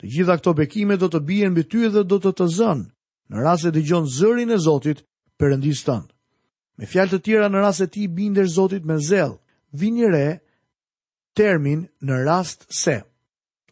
Të 0.00 0.06
gjitha 0.12 0.36
këto 0.38 0.52
bekime 0.54 0.96
do 0.96 1.08
të 1.08 1.20
bijen 1.24 1.52
mbi 1.54 1.64
ty 1.64 1.88
dhe 1.90 2.02
do 2.04 2.16
të 2.22 2.30
të 2.38 2.46
zënë, 2.58 2.86
në 3.30 3.36
rase 3.42 3.72
të 3.72 3.80
gjonë 3.86 4.10
zërin 4.18 4.50
e 4.50 4.58
Zotit 4.58 5.02
për 5.38 5.56
ndis 5.58 5.82
tëndë. 5.86 6.10
Me 6.78 6.86
fjalë 6.86 7.10
të 7.12 7.22
tjera 7.24 7.48
në 7.50 7.60
rase 7.62 7.86
ti 7.86 8.06
binder 8.08 8.46
Zotit 8.48 8.84
me 8.84 8.96
zelë, 8.98 9.36
re 10.12 10.40
termin 11.36 11.86
në 12.02 12.14
rast 12.26 12.66
se. 12.68 13.02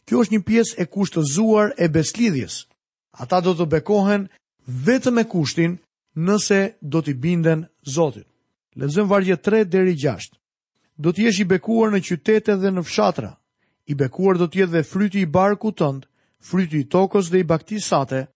Kjo 0.07 0.23
është 0.25 0.35
një 0.35 0.43
pies 0.45 0.69
e 0.79 0.85
kushtëzuar 0.87 1.73
e 1.79 1.87
beslidhjes. 1.89 2.67
Ata 3.11 3.41
do 3.41 3.53
të 3.55 3.67
bekohen 3.69 4.29
vetëm 4.67 5.15
me 5.15 5.25
kushtin 5.25 5.79
nëse 6.17 6.73
do 6.81 7.03
t'i 7.03 7.15
binden 7.15 7.67
Zotit. 7.87 8.27
Lezëm 8.79 9.09
vargje 9.11 9.37
3 9.39 9.65
deri 9.71 9.95
6 9.99 10.40
do 11.01 11.13
të 11.17 11.23
jesh 11.27 11.39
i 11.41 11.47
bekuar 11.55 11.95
në 11.95 12.01
qytete 12.05 12.59
dhe 12.61 12.71
në 12.77 12.83
fshatra. 12.85 13.31
I 13.91 13.95
bekuar 13.97 14.37
do 14.39 14.47
të 14.47 14.59
jetë 14.61 14.73
dhe 14.75 14.83
fryti 14.85 15.23
i 15.25 15.27
barku 15.33 15.73
tënd, 15.73 16.05
fryti 16.45 16.83
i 16.85 16.89
tokës 16.93 17.31
dhe 17.33 17.41
i 17.41 17.47
baktisate, 17.53 18.27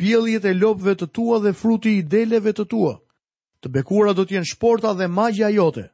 pielljet 0.00 0.46
e 0.48 0.54
lopëve 0.56 0.94
të 1.00 1.08
tua 1.14 1.36
dhe 1.44 1.52
fruti 1.54 1.98
i 1.98 2.02
deleve 2.14 2.54
të 2.56 2.64
tua. 2.72 2.94
Të 3.60 3.68
bekuara 3.76 4.14
do 4.16 4.24
të 4.24 4.38
jenë 4.38 4.50
shporta 4.54 4.94
dhe 4.96 5.06
magja 5.08 5.50
jote. 5.52 5.90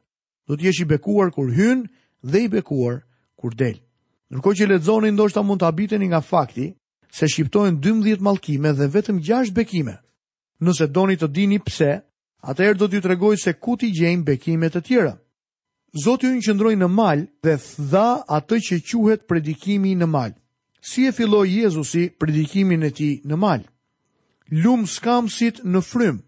Do 0.47 0.55
të 0.55 0.65
jesh 0.69 0.81
i 0.85 0.89
bekuar 0.93 1.31
kur 1.35 1.51
hyn 1.51 1.83
dhe 2.23 2.41
i 2.45 2.49
bekuar 2.51 3.01
kur 3.37 3.51
del. 3.55 3.77
Ndërkohë 4.31 4.57
që 4.59 4.67
lexoni 4.71 5.11
ndoshta 5.11 5.43
mund 5.43 5.59
të 5.61 5.67
habiteni 5.69 6.07
nga 6.07 6.21
fakti 6.23 6.71
se 7.11 7.27
shqiptojnë 7.27 7.77
12 7.83 8.23
mallkime 8.23 8.71
dhe 8.73 8.87
vetëm 8.93 9.19
6 9.19 9.51
bekime. 9.51 9.97
Nëse 10.63 10.87
doni 10.87 11.19
të 11.19 11.27
dini 11.35 11.59
pse, 11.59 11.91
atëherë 12.47 12.79
do 12.79 12.87
t'ju 12.87 13.01
tregoj 13.03 13.35
se 13.43 13.53
ku 13.59 13.75
t'i 13.75 13.91
gjejmë 13.91 14.23
bekimet 14.27 14.79
e 14.79 14.81
tjera. 14.81 15.17
Zotë 15.99 16.27
ju 16.29 16.33
në 16.37 16.43
qëndroj 16.45 16.73
në 16.79 16.87
mal 16.87 17.25
dhe 17.43 17.57
thdha 17.59 18.03
atë 18.31 18.57
që 18.67 18.75
quhet 18.87 19.23
predikimi 19.27 19.91
në 19.99 20.07
mal. 20.07 20.31
Si 20.79 21.03
e 21.03 21.11
filloj 21.11 21.49
Jezusi 21.51 22.05
predikimin 22.15 22.85
e 22.87 22.91
ti 22.95 23.09
në 23.27 23.35
mal? 23.37 23.65
Lumë 24.63 24.87
skamësit 24.87 25.59
në 25.67 25.81
frym, 25.83 26.21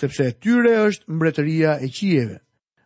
sepse 0.00 0.26
e 0.28 0.36
tyre 0.44 0.74
është 0.90 1.16
mbretëria 1.16 1.78
e 1.80 1.88
qieve, 1.88 2.36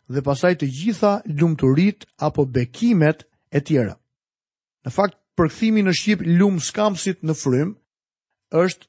dhe 0.07 0.23
pasaj 0.23 0.53
të 0.61 0.69
gjitha 0.77 1.11
lumë 1.27 1.55
të 1.99 2.07
apo 2.29 2.45
bekimet 2.47 3.27
e 3.51 3.59
tjera. 3.67 3.97
Në 4.87 4.91
fakt, 4.95 5.19
përkëthimi 5.35 5.83
në 5.83 5.93
Shqipë 5.99 6.39
lumë 6.39 6.59
skamësit 6.63 7.23
në 7.27 7.33
frym, 7.41 7.75
është 8.63 8.87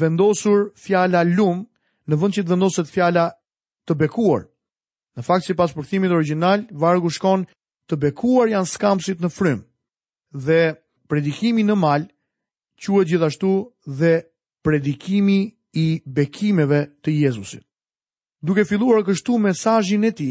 vendosur 0.00 0.70
fjala 0.74 1.20
lumë 1.36 1.66
në 2.08 2.14
vënd 2.16 2.34
që 2.34 2.42
të 2.46 2.50
vendosët 2.50 2.88
fjala 2.96 3.28
të 3.86 3.92
bekuarë. 4.02 4.48
Në 5.16 5.24
fakt 5.24 5.46
si 5.48 5.54
pas 5.56 5.72
përkëthimit 5.72 6.12
original, 6.12 6.66
vargu 6.76 7.08
shkon 7.16 7.46
të 7.88 7.96
bekuar 8.02 8.50
janë 8.52 8.68
skampsit 8.68 9.22
në 9.24 9.30
frym 9.32 9.62
dhe 10.48 10.58
predikimi 11.08 11.64
në 11.64 11.76
mal 11.80 12.02
që 12.84 13.04
gjithashtu 13.08 13.52
dhe 14.00 14.10
predikimi 14.66 15.38
i 15.72 15.86
bekimeve 16.18 16.82
të 17.04 17.14
Jezusit. 17.22 17.62
Duke 18.44 18.66
filluar 18.68 19.06
kështu 19.06 19.38
mesazhin 19.46 20.04
e 20.04 20.12
ti, 20.18 20.28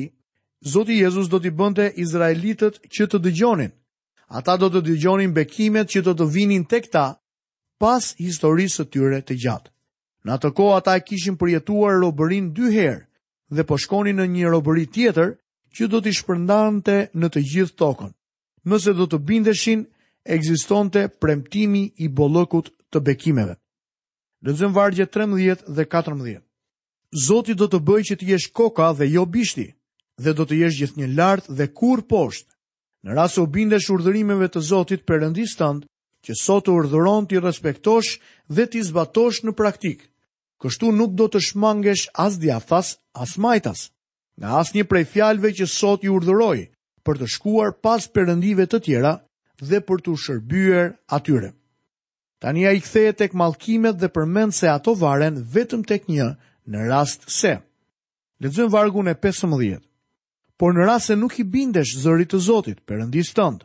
Zoti 0.65 0.99
Jezus 1.01 1.27
do 1.29 1.39
t'i 1.39 1.49
bënte 1.53 1.89
Izraelitët 2.01 2.77
që 2.95 3.07
të 3.09 3.19
dëgjonin. 3.25 3.71
Ata 4.37 4.55
do 4.57 4.69
të 4.73 4.81
dëgjonin 4.87 5.33
bekimet 5.35 5.89
që 5.93 6.01
do 6.07 6.13
të 6.17 6.27
vinin 6.33 6.63
të 6.65 6.79
këta 6.85 7.07
pas 7.81 8.11
historisë 8.21 8.85
të 8.85 8.91
tyre 8.93 9.19
të 9.25 9.37
gjatë. 9.43 9.69
Në 10.25 10.35
atë 10.37 10.53
kohë 10.57 10.77
ata 10.77 10.95
e 10.97 11.03
kishin 11.05 11.35
përjetuar 11.37 11.99
robërin 12.01 12.49
dy 12.57 12.71
herë, 12.73 13.03
dhe 13.53 13.63
po 13.67 13.77
shkoni 13.77 14.13
në 14.13 14.25
një 14.33 14.49
robëri 14.53 14.85
tjetër 14.93 15.35
që 15.75 15.89
do 15.91 15.99
t'i 16.01 16.13
shpërndante 16.17 16.95
në 17.13 17.27
të 17.33 17.41
gjithë 17.51 17.77
tokën. 17.81 18.11
Nëse 18.69 18.93
do 18.97 19.05
të 19.05 19.19
bindeshin, 19.27 19.85
egzistonte 20.33 21.07
premtimi 21.21 21.83
i 22.01 22.07
bollëkut 22.17 22.71
të 22.91 22.99
bekimeve. 23.05 23.55
Lexojmë 24.45 24.73
vargje 24.75 25.05
13 25.13 25.65
dhe 25.75 25.85
14. 25.93 26.39
Zoti 27.25 27.53
do 27.55 27.67
të 27.69 27.79
bëjë 27.87 28.07
që 28.09 28.15
t'i 28.19 28.31
jesh 28.33 28.47
koka 28.57 28.89
dhe 28.97 29.05
jo 29.13 29.25
bishti, 29.25 29.67
dhe 30.23 30.33
do 30.33 30.43
të 30.45 30.57
jesh 30.63 30.77
gjithnjë 30.81 31.11
lart 31.17 31.45
dhe 31.57 31.69
kur 31.77 32.01
poshtë. 32.09 32.51
Në 33.05 33.13
rast 33.15 33.37
se 33.37 33.41
u 33.41 33.45
bindesh 33.45 33.89
urdhërimeve 33.93 34.47
të 34.49 34.61
Zotit 34.71 35.03
Perëndis 35.05 35.53
që 35.59 36.33
sot 36.41 36.63
të 36.65 36.71
urdhëron 36.73 37.27
ti 37.29 37.37
respektosh 37.39 38.17
dhe 38.49 38.65
ti 38.71 38.81
zbatosh 38.81 39.43
në 39.45 39.53
praktikë 39.53 40.05
kështu 40.63 40.89
nuk 40.95 41.13
do 41.19 41.25
të 41.27 41.41
shmangesh 41.51 42.05
as 42.21 42.38
djathas, 42.39 42.93
as 43.19 43.35
majtas, 43.41 43.89
nga 44.39 44.59
as 44.62 44.74
një 44.75 44.85
prej 44.88 45.05
fjalve 45.13 45.51
që 45.57 45.65
sot 45.71 46.03
ju 46.05 46.15
urdhëroj 46.15 46.59
për 47.05 47.17
të 47.19 47.27
shkuar 47.35 47.74
pas 47.85 48.07
përëndive 48.15 48.65
të 48.71 48.79
tjera 48.85 49.13
dhe 49.69 49.79
për 49.88 50.00
të 50.05 50.15
shërbyer 50.24 50.89
atyre. 51.17 51.51
Tania 52.41 52.71
i 52.75 52.81
kthehe 52.83 53.13
tek 53.19 53.33
mallkimet 53.39 54.00
dhe 54.00 54.09
përmend 54.15 54.53
se 54.53 54.67
ato 54.67 54.93
varen 55.00 55.38
vetëm 55.53 55.83
tek 55.88 56.07
një 56.12 56.27
në 56.71 56.88
rast 56.91 57.29
se. 57.31 57.55
Lexojmë 58.43 58.71
vargun 58.74 59.07
e 59.12 59.15
15. 59.24 59.79
Por 60.59 60.75
në 60.75 60.88
rast 60.88 61.12
se 61.12 61.15
nuk 61.15 61.38
i 61.39 61.43
bindesh 61.51 61.95
zërit 62.03 62.31
të 62.33 62.39
Zotit, 62.45 62.81
Perëndis 62.88 63.31
tënd, 63.38 63.63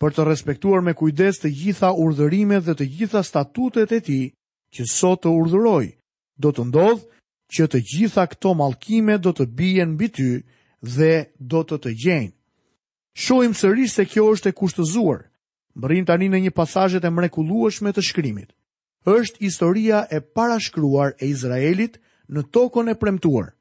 për 0.00 0.14
të 0.14 0.26
respektuar 0.28 0.82
me 0.82 0.94
kujdes 0.98 1.38
të 1.42 1.50
gjitha 1.58 1.90
urdhërimet 2.04 2.64
dhe 2.66 2.76
të 2.78 2.88
gjitha 2.96 3.22
statutet 3.26 3.92
e 3.92 4.00
tij 4.00 4.24
që 4.74 4.86
sot 4.90 5.22
të 5.24 5.34
urdhëroj, 5.38 5.84
do 6.40 6.52
të 6.52 6.64
ndodh 6.68 7.02
që 7.52 7.66
të 7.68 7.80
gjitha 7.92 8.24
këto 8.32 8.54
malkime 8.56 9.18
do 9.20 9.32
të 9.36 9.46
bien 9.56 9.92
mbi 9.96 10.08
ty 10.08 10.28
dhe 10.96 11.28
do 11.38 11.62
të 11.66 11.76
të 11.84 11.90
gjejnë. 12.04 12.32
Shohim 13.16 13.52
sërish 13.54 13.92
se 13.92 14.06
kjo 14.08 14.24
është 14.32 14.48
e 14.52 14.56
kushtozuar. 14.56 15.20
Mbërrim 15.76 16.06
tani 16.08 16.30
në 16.32 16.38
një 16.46 16.52
pasazh 16.56 17.00
të 17.00 17.10
mrekullueshëm 17.12 17.92
të 17.92 18.04
shkrimit. 18.08 18.50
Është 19.06 19.42
historia 19.44 20.04
e 20.14 20.20
parashkruar 20.36 21.12
e 21.20 21.28
Izraelit 21.32 21.98
në 22.32 22.42
tokën 22.54 22.92
e 22.92 22.96
premtuar. 23.00 23.52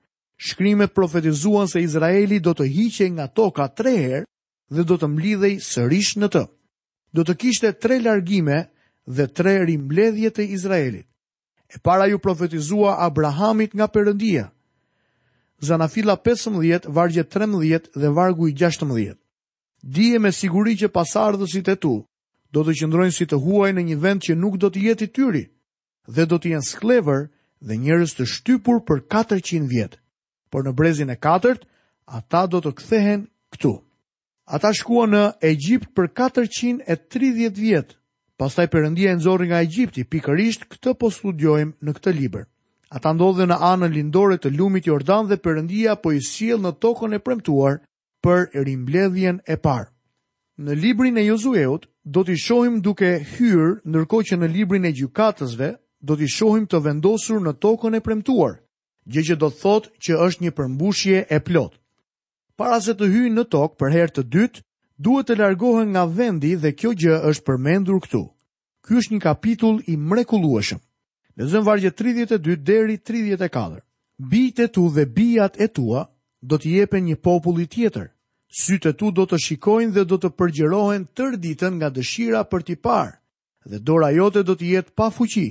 Shkrimet 0.42 0.94
profetizuan 0.96 1.68
se 1.70 1.84
Izraeli 1.84 2.40
do 2.42 2.56
të 2.58 2.66
hiqej 2.74 3.10
nga 3.16 3.28
toka 3.28 3.68
3 3.78 3.92
herë 3.98 4.26
dhe 4.74 4.84
do 4.90 4.96
të 4.98 5.08
mlidhej 5.10 5.54
sërish 5.62 6.16
në 6.18 6.30
të. 6.34 6.44
Do 7.14 7.22
të 7.28 7.36
kishte 7.42 7.74
3 7.84 8.00
largime 8.06 8.64
dhe 9.06 9.28
3 9.38 9.56
rimbledhje 9.68 10.30
të 10.38 10.48
Izraelit 10.56 11.06
e 11.74 11.80
para 11.80 12.06
ju 12.12 12.20
profetizua 12.20 13.00
Abrahamit 13.06 13.72
nga 13.74 13.88
përëndia. 13.88 14.52
Zanafila 15.62 16.18
15, 16.20 16.90
vargje 16.90 17.24
13 17.24 17.88
dhe 18.02 18.10
vargu 18.10 18.48
i 18.48 18.54
16. 18.54 19.16
Dije 19.96 20.20
me 20.20 20.32
siguri 20.32 20.76
që 20.76 20.92
pasardhësit 20.92 21.68
e 21.72 21.76
tu 21.80 21.94
do 22.52 22.64
të 22.66 22.74
qëndrojnë 22.80 23.16
si 23.16 23.26
të 23.30 23.38
huaj 23.46 23.72
në 23.74 23.84
një 23.90 23.98
vend 24.04 24.20
që 24.26 24.34
nuk 24.36 24.58
do 24.60 24.68
të 24.70 24.80
jetë 24.88 25.04
i 25.08 25.12
tyri 25.16 25.44
dhe 26.16 26.26
do 26.28 26.38
të 26.42 26.52
jenë 26.54 26.68
sklever 26.72 27.22
dhe 27.68 27.78
njërës 27.80 28.18
të 28.18 28.26
shtypur 28.34 28.82
për 28.88 29.06
400 29.14 29.70
vjetë. 29.72 29.98
Por 30.52 30.66
në 30.68 30.74
brezin 30.76 31.10
e 31.10 31.16
4, 31.24 31.56
ata 32.18 32.42
do 32.52 32.60
të 32.62 32.72
kthehen 32.80 33.22
këtu. 33.56 33.74
Ata 34.56 34.74
shkuan 34.76 35.14
në 35.16 35.24
Egjipt 35.54 35.94
për 35.96 36.12
430 36.12 36.86
vjetë 37.68 38.01
Pastaj 38.42 38.68
Perëndia 38.74 39.12
e 39.14 39.16
nxorri 39.22 39.46
nga 39.54 39.60
Egjipti, 39.62 40.02
pikërisht 40.02 40.64
këtë 40.72 40.92
po 40.98 41.12
studiojmë 41.14 41.86
në 41.86 41.92
këtë 41.94 42.14
libër. 42.20 42.48
Ata 42.98 43.12
ndodhen 43.14 43.52
në 43.54 43.58
anën 43.70 43.92
lindore 43.94 44.40
të 44.42 44.50
lumit 44.58 44.88
Jordan 44.90 45.28
dhe 45.30 45.38
Perëndia 45.46 45.94
po 46.02 46.10
i 46.18 46.24
sjell 46.30 46.64
në 46.64 46.72
tokën 46.82 47.14
e 47.14 47.20
premtuar 47.22 47.76
për 48.26 48.48
rimbledhjen 48.66 49.38
e 49.46 49.58
parë. 49.62 49.92
Në 50.66 50.80
librin 50.82 51.20
e 51.22 51.28
Josueut, 51.28 51.86
do 52.02 52.24
t'i 52.26 52.40
shohim 52.46 52.82
duke 52.82 53.12
hyrë, 53.36 53.70
ndërkohë 53.86 54.28
që 54.32 54.40
në 54.42 54.50
librin 54.56 54.90
e 54.90 54.96
Gjykatësve 54.98 55.70
do 56.10 56.18
t'i 56.18 56.32
shohim 56.38 56.66
të 56.66 56.82
vendosur 56.88 57.46
në 57.46 57.54
tokën 57.66 58.00
e 58.00 58.02
premtuar, 58.10 58.58
gjë 59.06 59.28
që 59.30 59.38
do 59.44 59.52
të 59.54 59.62
thotë 59.62 59.94
që 60.06 60.20
është 60.26 60.48
një 60.48 60.56
përmbushje 60.58 61.22
e 61.38 61.42
plot. 61.50 61.78
Para 62.58 62.82
se 62.88 62.98
të 62.98 63.06
hyjnë 63.14 63.36
në 63.38 63.48
tokë 63.54 63.78
për 63.80 63.98
herë 64.00 64.18
të 64.18 64.26
dytë, 64.34 64.66
duhet 65.06 65.28
të 65.32 65.36
largohen 65.40 65.92
nga 65.94 66.04
vendi 66.14 66.54
dhe 66.64 66.72
kjo 66.80 66.92
gjë 67.02 67.16
është 67.30 67.46
përmendur 67.48 68.00
këtu. 68.06 68.22
Ky 68.86 68.92
është 69.00 69.12
një 69.14 69.22
kapitull 69.26 69.78
i 69.92 69.98
mrekullueshëm. 70.10 70.80
Lexojmë 71.38 71.68
vargje 71.68 71.92
32 72.02 72.56
deri 72.70 72.96
34. 73.08 73.80
Bijt 74.32 74.60
e 74.60 74.68
tu 74.74 74.84
dhe 74.94 75.06
bijat 75.18 75.54
e 75.62 75.68
tua 75.74 76.02
do 76.42 76.56
të 76.58 76.68
jepen 76.78 77.06
një 77.08 77.18
populli 77.28 77.66
tjetër. 77.70 78.08
Sytë 78.62 78.92
e 78.92 78.98
tu 79.00 79.12
do 79.16 79.24
të 79.28 79.38
shikojnë 79.46 79.94
dhe 79.96 80.04
do 80.12 80.18
të 80.20 80.30
përgjërohen 80.40 81.04
tër 81.18 81.38
ditën 81.44 81.74
nga 81.80 81.90
dëshira 81.96 82.42
për 82.52 82.62
t'i 82.68 82.76
parë, 82.86 83.16
dhe 83.70 83.78
dora 83.88 84.10
jote 84.12 84.42
do 84.44 84.54
të 84.58 84.66
jetë 84.74 84.92
pa 84.98 85.08
fuqi. 85.18 85.50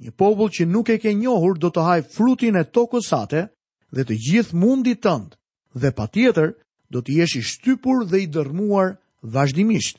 Një 0.00 0.10
popull 0.18 0.48
që 0.54 0.64
nuk 0.66 0.88
e 0.88 0.96
ke 1.02 1.12
njohur 1.20 1.58
do 1.60 1.68
të 1.70 1.80
hajë 1.88 2.08
frutin 2.14 2.56
e 2.56 2.64
tokës 2.74 3.10
sate 3.12 3.42
dhe 3.94 4.02
të 4.06 4.14
gjithë 4.26 4.56
mundit 4.62 5.02
tënd. 5.04 5.30
Dhe 5.80 5.90
patjetër, 5.98 6.54
do 6.90 6.98
të 7.06 7.12
jesh 7.22 7.36
i 7.38 7.42
shtypur 7.46 8.04
dhe 8.10 8.18
i 8.24 8.28
dërmuar 8.34 8.96
vazhdimisht. 9.34 9.98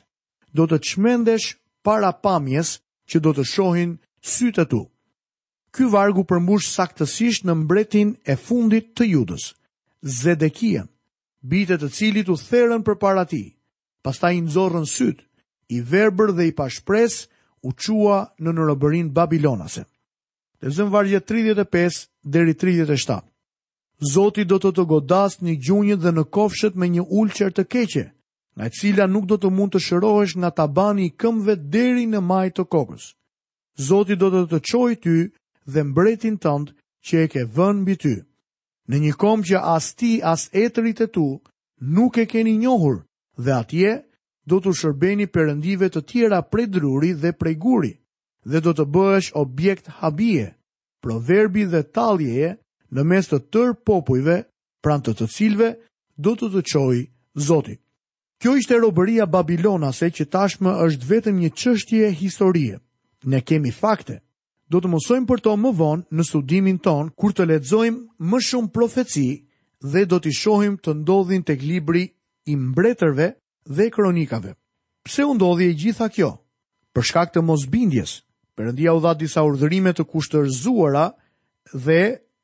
Do 0.52 0.66
të 0.68 0.78
çmendesh 0.88 1.54
para 1.84 2.12
pamjes 2.24 2.78
që 3.08 3.18
do 3.24 3.32
të 3.34 3.44
shohin 3.52 3.96
sytë 4.20 4.64
e 4.66 4.68
tu. 4.72 4.82
Ky 5.72 5.88
vargu 5.94 6.26
përmbush 6.28 6.68
saktësisht 6.76 7.46
në 7.48 7.54
mbretin 7.64 8.10
e 8.28 8.34
fundit 8.36 8.92
të 8.96 9.08
judës, 9.14 9.48
Zedekien, 10.02 10.88
bitet 11.46 11.80
të 11.84 11.88
cilit 11.96 12.28
u 12.28 12.34
therën 12.36 12.82
për 12.82 12.96
para 12.98 13.22
ti, 13.30 13.44
pasta 14.02 14.32
i 14.34 14.40
nëzorën 14.42 14.84
sytë, 14.90 15.22
i 15.72 15.78
verbër 15.92 16.32
dhe 16.36 16.48
i 16.50 16.52
pashpres 16.58 17.20
u 17.64 17.70
qua 17.78 18.18
në 18.42 18.50
nërëbërin 18.58 19.08
Babilonase. 19.14 19.84
Dhe 20.60 20.68
zëmë 20.74 20.90
vargje 20.92 21.20
35 21.30 22.02
deri 22.26 22.52
37. 22.58 23.22
Zoti 24.02 24.42
do 24.44 24.56
të 24.58 24.72
të 24.74 24.82
godas 24.90 25.36
një 25.46 25.52
gjunjët 25.62 26.00
dhe 26.02 26.10
në 26.16 26.24
kofshet 26.34 26.74
me 26.74 26.88
një 26.90 27.04
ulqer 27.14 27.52
të 27.54 27.62
keqe, 27.72 28.02
nga 28.58 28.66
cila 28.74 29.04
nuk 29.06 29.28
do 29.30 29.36
të 29.38 29.50
mund 29.54 29.72
të 29.76 29.80
shërohesh 29.86 30.34
nga 30.42 30.50
tabani 30.58 31.04
i 31.06 31.12
këmve 31.22 31.54
deri 31.70 32.06
në 32.10 32.18
maj 32.30 32.48
të 32.56 32.64
kokës. 32.74 33.04
Zoti 33.86 34.16
do 34.18 34.26
të 34.32 34.40
të 34.50 34.58
qoj 34.68 34.92
ty 35.04 35.16
dhe 35.72 35.82
mbretin 35.90 36.34
tëndë 36.42 36.72
që 37.06 37.14
e 37.24 37.28
ke 37.32 37.42
vën 37.54 37.84
bë 37.86 37.96
ty. 38.02 38.14
Në 38.90 38.96
një 39.04 39.12
kom 39.22 39.38
që 39.46 39.56
as 39.74 39.86
ti 39.98 40.12
as 40.32 40.48
etërit 40.64 41.04
e 41.06 41.06
tu 41.14 41.26
nuk 41.94 42.18
e 42.18 42.24
keni 42.32 42.56
njohur 42.58 42.96
dhe 43.44 43.52
atje 43.62 43.92
do 44.50 44.58
të 44.60 44.70
shërbeni 44.80 45.26
përëndive 45.34 45.86
të 45.94 46.00
tjera 46.10 46.42
prej 46.50 46.66
druri 46.74 47.12
dhe 47.22 47.30
prej 47.40 47.54
guri 47.64 47.92
dhe 48.50 48.58
do 48.66 48.74
të 48.74 48.84
bëhesh 48.94 49.30
objekt 49.44 49.86
habie, 50.02 50.48
proverbi 51.02 51.62
dhe 51.72 51.82
talje 51.94 52.36
e, 52.48 52.50
në 52.92 53.04
mes 53.08 53.30
të 53.30 53.38
tërë 53.52 53.74
popujve, 53.88 54.38
pranë 54.84 55.06
të 55.08 55.12
të 55.22 55.28
cilve, 55.32 55.70
do 56.16 56.34
të 56.36 56.50
të 56.54 56.62
qoj 56.70 56.98
Zoti. 57.40 57.78
Kjo 58.42 58.56
ishte 58.60 58.76
robëria 58.82 59.24
Babilonase 59.30 60.10
që 60.12 60.26
tashmë 60.34 60.72
është 60.86 61.08
vetëm 61.08 61.38
një 61.40 61.50
qështje 61.56 62.10
historie. 62.18 62.74
Ne 63.24 63.40
kemi 63.40 63.70
fakte. 63.72 64.18
Do 64.68 64.80
të 64.82 64.90
mësojmë 64.92 65.28
për 65.30 65.40
to 65.46 65.54
më 65.60 65.70
vonë 65.78 66.02
në 66.12 66.26
studimin 66.28 66.80
tonë 66.84 67.14
kur 67.16 67.32
të 67.32 67.46
ledzojmë 67.48 68.18
më 68.28 68.40
shumë 68.48 68.72
profeci 68.74 69.24
dhe 69.80 70.04
do 70.08 70.18
të 70.20 70.32
shohim 70.36 70.76
të 70.76 70.94
ndodhin 71.00 71.44
të 71.44 71.56
glibri 71.60 72.04
i 72.52 72.56
mbretërve 72.56 73.28
dhe 73.68 73.88
kronikave. 73.94 74.52
Pse 75.06 75.24
u 75.28 75.32
ndodhi 75.34 75.70
e 75.70 75.76
gjitha 75.78 76.10
kjo? 76.12 76.34
Për 76.92 77.08
shkak 77.08 77.32
të 77.32 77.44
mosbindjes, 77.48 78.18
Perëndia 78.52 78.92
u 78.92 78.98
dha 79.00 79.14
disa 79.16 79.40
urdhërime 79.48 79.94
të 79.96 80.04
kushtërzuara 80.12 81.06
dhe 81.72 82.00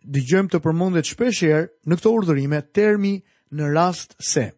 dëgjojmë 0.06 0.50
të 0.52 0.58
përmendet 0.62 1.08
shpesh 1.10 1.40
herë 1.46 1.68
në 1.88 1.96
këto 1.98 2.12
urdhërime 2.18 2.60
termi 2.76 3.14
në 3.56 3.70
rast 3.74 4.14
se. 4.22 4.48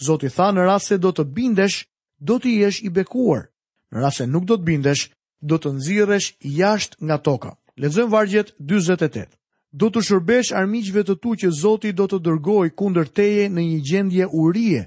Zoti 0.00 0.30
tha 0.30 0.50
në 0.54 0.64
rast 0.68 0.92
se 0.92 0.98
do 1.02 1.10
të 1.12 1.24
bindesh, 1.34 1.82
do 2.20 2.38
të 2.38 2.52
jesh 2.62 2.80
i 2.86 2.90
bekuar. 2.90 3.48
Në 3.92 4.02
rast 4.02 4.22
se 4.22 4.26
nuk 4.26 4.44
do 4.48 4.56
të 4.56 4.66
bindesh, 4.68 5.08
do 5.40 5.58
të 5.58 5.74
nxirresh 5.78 6.32
jashtë 6.42 7.02
nga 7.04 7.16
toka. 7.18 7.52
Lexojmë 7.78 8.12
vargjet 8.12 8.54
48. 8.58 9.36
Do 9.70 9.90
të 9.92 10.02
shërbesh 10.08 10.52
armiqve 10.56 11.02
të 11.04 11.18
tu 11.22 11.34
që 11.38 11.50
Zoti 11.60 11.92
do 11.92 12.06
të 12.10 12.18
dërgojë 12.26 12.72
kundër 12.78 13.10
teje 13.14 13.48
në 13.52 13.60
një 13.68 13.80
gjendje 13.88 14.28
urie, 14.34 14.84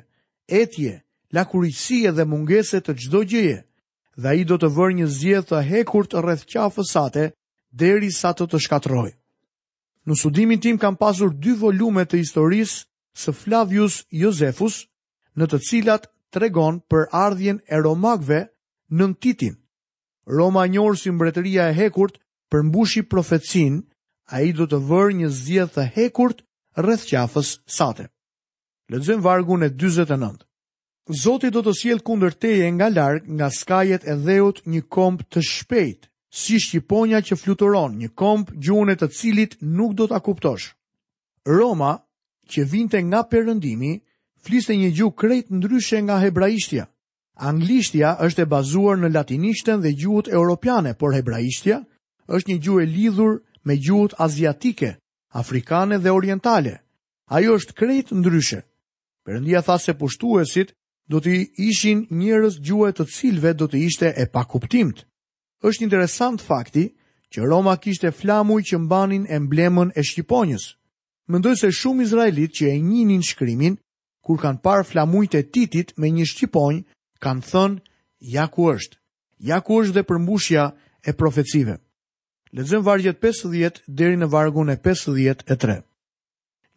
etje, 0.48 0.98
lakurisie 1.32 2.12
dhe 2.12 2.26
mungese 2.26 2.82
të 2.82 2.96
çdo 3.00 3.22
gjëje. 3.32 3.60
Dhe 4.20 4.28
ai 4.28 4.44
do 4.44 4.58
të 4.60 4.72
vërë 4.76 4.96
një 5.02 5.08
zjedh 5.20 5.48
të 5.54 5.62
hekurt 5.70 6.18
rreth 6.20 6.48
qafës 6.52 6.92
sate 6.98 7.30
derisa 7.72 8.34
të 8.34 8.50
të 8.52 8.60
shkatërrojë. 8.66 9.16
Në 10.10 10.16
sudimin 10.18 10.60
tim 10.60 10.78
kam 10.82 10.96
pasur 10.98 11.30
dy 11.34 11.54
volume 11.62 12.08
të 12.10 12.20
historisë 12.24 12.80
së 13.24 13.34
Flavius 13.38 13.98
Josefus, 14.18 14.78
në 15.38 15.48
të 15.52 15.60
cilat 15.70 16.08
të 16.34 16.42
regon 16.44 16.80
për 16.92 17.06
ardhjen 17.22 17.60
e 17.70 17.78
romakve 17.86 18.40
në 18.98 19.08
në 19.12 19.18
titin. 19.24 19.56
Roma 20.38 20.66
njërë 20.72 20.98
si 21.02 21.12
mbretëria 21.14 21.70
e 21.70 21.76
hekurt 21.78 22.18
përmbushi 22.52 23.02
mbushi 23.02 23.10
profetsin, 23.12 23.78
a 24.36 24.42
i 24.48 24.52
do 24.58 24.68
të 24.72 24.80
vërë 24.90 25.16
një 25.20 25.30
zjedh 25.44 25.74
të 25.76 25.86
hekurt 25.96 26.42
rreth 26.78 27.06
qafës 27.12 27.54
sate. 27.78 28.08
Lëzëm 28.92 29.22
vargun 29.24 29.64
e 29.64 29.70
29. 29.82 30.44
Zotit 31.22 31.54
do 31.56 31.62
të 31.66 31.74
sjelë 31.82 32.04
kunder 32.08 32.34
teje 32.44 32.68
nga 32.76 32.90
larg, 32.96 33.24
nga 33.38 33.50
skajet 33.60 34.08
e 34.12 34.16
dheut 34.26 34.62
një 34.72 34.82
komp 34.96 35.24
të 35.32 35.44
shpejt, 35.52 36.11
si 36.32 36.56
shqiponja 36.64 37.20
që 37.28 37.36
fluturon 37.42 37.98
një 38.00 38.10
komp 38.16 38.54
gjunet 38.64 39.02
të 39.04 39.10
cilit 39.12 39.58
nuk 39.62 39.92
do 40.00 40.08
t'a 40.08 40.20
kuptosh. 40.24 40.72
Roma, 41.48 42.00
që 42.52 42.64
vinte 42.72 43.02
nga 43.04 43.22
përëndimi, 43.32 43.94
fliste 44.46 44.74
një 44.80 44.90
gjuhë 44.98 45.16
krejt 45.20 45.52
ndryshe 45.52 46.00
nga 46.08 46.22
hebraishtja. 46.24 46.88
Anglishtja 47.36 48.16
është 48.26 48.44
e 48.44 48.48
bazuar 48.54 48.98
në 49.02 49.12
latinishtën 49.12 49.84
dhe 49.84 49.92
gjuhët 49.98 50.32
europiane, 50.32 50.96
por 50.96 51.12
hebraishtja 51.16 51.82
është 52.32 52.48
një 52.50 52.58
gjuhë 52.64 52.84
e 52.86 52.92
lidhur 52.96 53.34
me 53.66 53.76
gjuhët 53.76 54.16
aziatike, 54.20 54.96
afrikane 55.42 56.00
dhe 56.00 56.14
orientale. 56.16 56.80
Ajo 57.28 57.58
është 57.60 57.76
krejt 57.76 58.12
ndryshe. 58.16 58.62
Përëndia 59.28 59.62
tha 59.66 59.76
se 59.84 59.94
pushtuesit 60.00 60.72
do 61.12 61.20
të 61.20 61.52
ishin 61.68 62.08
njërës 62.12 62.56
gjuhët 62.64 62.96
të 63.00 63.06
cilve 63.16 63.52
do 63.54 63.68
të 63.68 63.78
ishte 63.90 64.08
e 64.16 64.26
pakuptimt. 64.32 64.96
kuptimt 64.96 65.06
është 65.70 65.84
interesant 65.86 66.42
fakti 66.46 66.84
që 67.34 67.46
Roma 67.46 67.76
kishte 67.84 68.10
flamuj 68.12 68.62
që 68.72 68.78
mbanin 68.86 69.28
emblemën 69.38 69.92
e 69.96 70.02
Shqiponjës. 70.08 70.66
Mendoj 71.32 71.56
se 71.62 71.70
shumë 71.72 72.04
izraelit 72.08 72.56
që 72.58 72.72
e 72.72 72.80
njinin 72.82 73.22
shkrimin, 73.24 73.78
kur 74.26 74.42
kanë 74.42 74.62
parë 74.66 74.88
flamujt 74.92 75.36
e 75.38 75.44
titit 75.54 75.94
me 75.98 76.10
një 76.12 76.26
Shqiponj, 76.32 76.82
kanë 77.24 77.46
thënë, 77.52 77.80
ja 78.34 78.46
ku 78.54 78.68
është, 78.74 78.98
ja 79.50 79.58
ku 79.66 79.80
është 79.82 79.96
dhe 79.96 80.04
përmbushja 80.10 80.66
e 81.10 81.14
profecive. 81.22 81.78
Lezëm 82.58 82.84
vargjet 82.84 83.22
50 83.24 83.82
deri 83.88 84.18
në 84.20 84.28
vargun 84.34 84.70
e 84.70 84.76
53. 84.86 85.78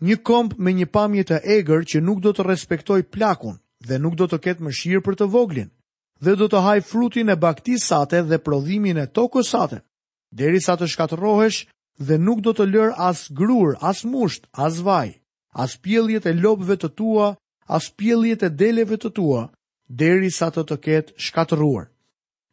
Një 0.06 0.16
komp 0.26 0.54
me 0.62 0.70
një 0.76 0.86
pamje 0.94 1.24
të 1.26 1.40
egër 1.58 1.82
që 1.90 2.02
nuk 2.04 2.20
do 2.22 2.30
të 2.36 2.46
respektoj 2.46 3.00
plakun 3.14 3.56
dhe 3.88 3.98
nuk 3.98 4.14
do 4.20 4.28
të 4.28 4.38
ketë 4.44 4.64
mëshirë 4.64 5.02
për 5.06 5.18
të 5.18 5.26
voglin 5.34 5.70
dhe 6.22 6.34
do 6.38 6.48
të 6.48 6.60
haj 6.64 6.80
frutin 6.90 7.30
e 7.32 7.36
baktis 7.36 7.86
sate 7.90 8.22
dhe 8.22 8.38
prodhimin 8.38 8.98
e 8.98 9.06
tokës 9.06 9.50
sate, 9.54 9.80
deri 10.30 10.60
sa 10.60 10.76
të 10.76 10.86
shkatërohesh 10.92 11.64
dhe 12.06 12.18
nuk 12.18 12.40
do 12.42 12.52
të 12.54 12.66
lër 12.70 12.92
as 12.98 13.26
grur, 13.30 13.74
as 13.80 14.04
musht, 14.04 14.46
as 14.52 14.80
vaj, 14.82 15.14
as 15.54 15.76
pjelljet 15.76 16.26
e 16.26 16.34
lobëve 16.34 16.76
të 16.80 16.90
tua, 16.98 17.32
as 17.66 17.90
pjelljet 17.90 18.42
e 18.42 18.50
deleve 18.50 18.96
të 18.98 19.10
tua, 19.16 19.46
deri 19.88 20.30
sa 20.30 20.50
të 20.50 20.64
të 20.68 20.76
ketë 20.86 21.14
shkatëruar. 21.20 21.90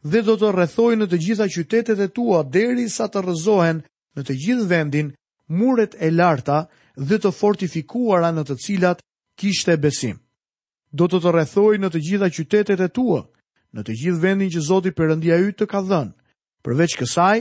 Dhe 0.03 0.21
do 0.25 0.33
të 0.37 0.49
rrethoj 0.55 0.95
në 0.97 1.05
të 1.11 1.17
gjitha 1.23 1.45
qytetet 1.55 1.99
e 2.01 2.07
tua, 2.09 2.43
deri 2.43 2.87
sa 2.89 3.05
të 3.07 3.21
rëzohen 3.27 3.81
në 4.17 4.21
të 4.27 4.35
gjithë 4.45 4.65
vendin, 4.71 5.11
muret 5.47 5.93
e 5.99 6.09
larta 6.11 6.63
dhe 6.97 7.19
të 7.21 7.31
fortifikuara 7.37 8.31
në 8.33 8.45
të 8.49 8.55
cilat 8.65 9.03
kishte 9.39 9.77
besim. 9.77 10.17
Do 10.91 11.05
të 11.07 11.21
të 11.21 11.33
rrethoj 11.33 11.75
në 11.81 11.89
të 11.93 12.01
gjitha 12.07 12.29
qytetet 12.33 12.81
e 12.81 12.87
tua, 12.89 13.21
në 13.77 13.83
të 13.87 13.93
gjithë 13.99 14.21
vendin 14.23 14.49
që 14.51 14.61
Zoti 14.67 14.91
Perëndia 14.95 15.37
yt 15.47 15.57
të 15.59 15.67
ka 15.71 15.79
dhënë. 15.87 16.11
Përveç 16.65 16.95
kësaj, 16.99 17.37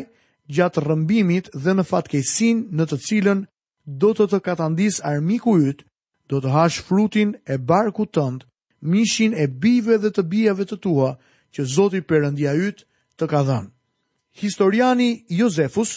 gjatë 0.54 0.84
rrëmbimit 0.84 1.48
dhe 1.64 1.74
në 1.76 1.84
fatkeqësin 1.90 2.60
në 2.78 2.86
të 2.90 2.98
cilën 3.06 3.40
do 4.02 4.12
të 4.14 4.26
të 4.32 4.38
katandis 4.46 5.00
armiku 5.10 5.56
yt, 5.70 5.82
do 6.30 6.40
të 6.40 6.52
hash 6.54 6.80
frutin 6.86 7.34
e 7.54 7.58
barkut 7.58 8.12
tënd, 8.14 8.44
mishin 8.92 9.34
e 9.34 9.46
bijve 9.62 9.98
dhe 10.04 10.12
të 10.14 10.22
bijave 10.32 10.66
të 10.70 10.78
tua 10.86 11.10
që 11.54 11.66
Zoti 11.76 12.02
Perëndia 12.10 12.54
yt 12.68 12.86
të 13.18 13.26
ka 13.32 13.42
dhënë. 13.50 13.70
Historiani 14.44 15.10
Josefus 15.34 15.96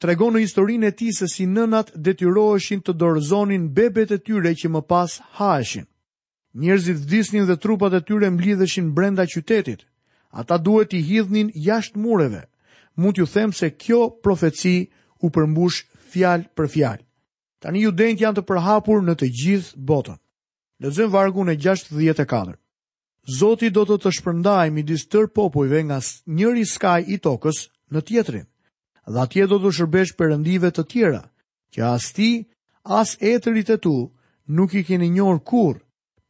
tregon 0.00 0.36
në 0.36 0.44
historinë 0.46 0.86
e 0.92 0.96
tij 1.00 1.12
se 1.18 1.26
si 1.28 1.46
nënat 1.50 1.90
detyroheshin 1.96 2.80
të 2.82 2.94
dorëzonin 3.02 3.68
bebet 3.74 4.14
e 4.14 4.18
tyre 4.22 4.54
që 4.54 4.70
më 4.74 4.82
pas 4.90 5.18
haheshin. 5.38 5.86
Njerëzit 6.54 6.98
vdisnin 7.00 7.46
dhe 7.48 7.56
trupat 7.56 7.92
e 7.96 8.00
tyre 8.04 8.28
mblidheshin 8.30 8.92
brenda 8.94 9.24
qytetit. 9.32 9.80
Ata 10.32 10.56
duhet 10.58 10.92
i 10.92 11.00
hidhnin 11.06 11.48
jashtë 11.66 11.98
mureve. 12.00 12.42
Mund 12.96 13.14
t'ju 13.16 13.26
them 13.32 13.52
se 13.52 13.70
kjo 13.82 14.10
profeci 14.22 14.74
u 15.24 15.30
përmbush 15.34 15.78
fjalë 16.12 16.48
për 16.56 16.66
fjalë. 16.74 17.04
Tani 17.62 17.80
ju 17.82 17.92
janë 18.20 18.36
të 18.36 18.42
përhapur 18.50 19.00
në 19.02 19.14
të 19.16 19.26
gjithë 19.40 19.76
botën. 19.88 20.18
Lexojmë 20.82 21.12
vargu 21.14 21.44
në 21.44 21.54
64. 21.62 22.56
Zoti 23.38 23.70
do 23.70 23.84
të 23.86 23.96
të 24.02 24.10
shpërndaj 24.18 24.70
midis 24.70 25.04
tër 25.08 25.26
popujve 25.32 25.80
nga 25.84 25.98
njëri 26.26 26.64
skaj 26.66 27.04
i 27.08 27.16
tokës 27.22 27.68
në 27.92 28.00
tjetrin, 28.08 28.46
dhe 29.06 29.18
atje 29.24 29.46
do 29.46 29.56
të 29.62 29.70
shërbesh 29.78 30.12
përëndive 30.18 30.70
të 30.74 30.82
tjera, 30.90 31.22
që 31.72 31.80
as 31.94 32.10
ti, 32.12 32.30
as 32.82 33.14
etërit 33.20 33.70
e 33.70 33.78
tu, 33.78 33.94
nuk 34.48 34.74
i 34.74 34.82
keni 34.88 35.08
njërë 35.10 35.38
kurë, 35.48 35.78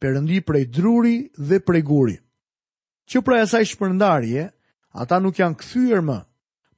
përëndi 0.03 0.41
prej 0.43 0.65
druri 0.75 1.15
dhe 1.47 1.61
prej 1.63 1.81
guri. 1.87 2.15
Që 3.09 3.21
prej 3.23 3.43
asaj 3.45 3.69
shpërndarje, 3.71 4.45
ata 4.99 5.19
nuk 5.23 5.39
janë 5.39 5.57
këthyër 5.61 6.01
më. 6.09 6.17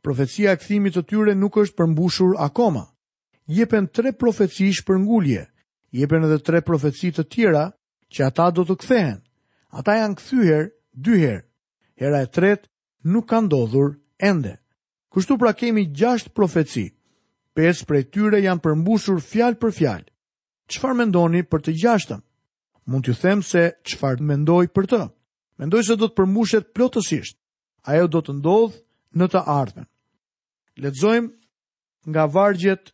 Profecia 0.05 0.53
e 0.53 0.59
këthimit 0.61 0.93
të 0.93 1.01
tyre 1.09 1.33
nuk 1.33 1.57
është 1.57 1.77
përmbushur 1.79 2.35
akoma. 2.45 2.83
Jepen 3.49 3.87
tre 3.93 4.11
profeci 4.17 4.67
shpërngulje, 4.77 5.45
jepen 5.97 6.25
edhe 6.27 6.37
tre 6.45 6.61
profeci 6.65 7.09
të 7.13 7.25
tjera 7.33 7.63
që 8.13 8.27
ata 8.29 8.51
do 8.57 8.65
të 8.69 8.75
kthehen. 8.83 9.17
Ata 9.79 9.97
janë 10.03 10.17
këthyër 10.21 10.63
dyherë. 11.05 11.41
Hera 11.99 12.21
e 12.25 12.29
tret 12.35 12.69
nuk 13.09 13.25
ka 13.29 13.39
ndodhur 13.45 13.95
ende. 14.23 14.55
Kështu 15.13 15.39
pra 15.41 15.55
kemi 15.57 15.87
gjashtë 15.97 16.35
profeci. 16.37 16.85
Pes 17.57 17.81
prej 17.89 18.05
tyre 18.13 18.43
janë 18.45 18.61
përmbushur 18.65 19.17
fjal 19.31 19.57
për 19.61 19.75
fjal. 19.79 20.03
Qëfar 20.69 20.93
mendoni 21.01 21.41
për 21.49 21.65
të 21.65 21.75
gjashtëm? 21.81 22.21
Mund 22.87 23.03
t'ju 23.03 23.13
them 23.21 23.39
se 23.43 23.63
çfarë 23.89 24.21
mendoj 24.29 24.67
për 24.75 24.85
të. 24.91 24.99
Mendoj 25.61 25.83
se 25.87 25.95
do 25.97 26.07
të 26.07 26.15
përmbushet 26.19 26.67
plotësisht. 26.77 27.37
Ajo 27.93 28.05
do 28.15 28.21
të 28.25 28.35
ndodhë 28.39 28.77
në 29.19 29.27
të 29.33 29.41
ardhmen. 29.53 29.85
Letëzojmë 30.83 31.31
nga 32.11 32.25
vargjet 32.35 32.91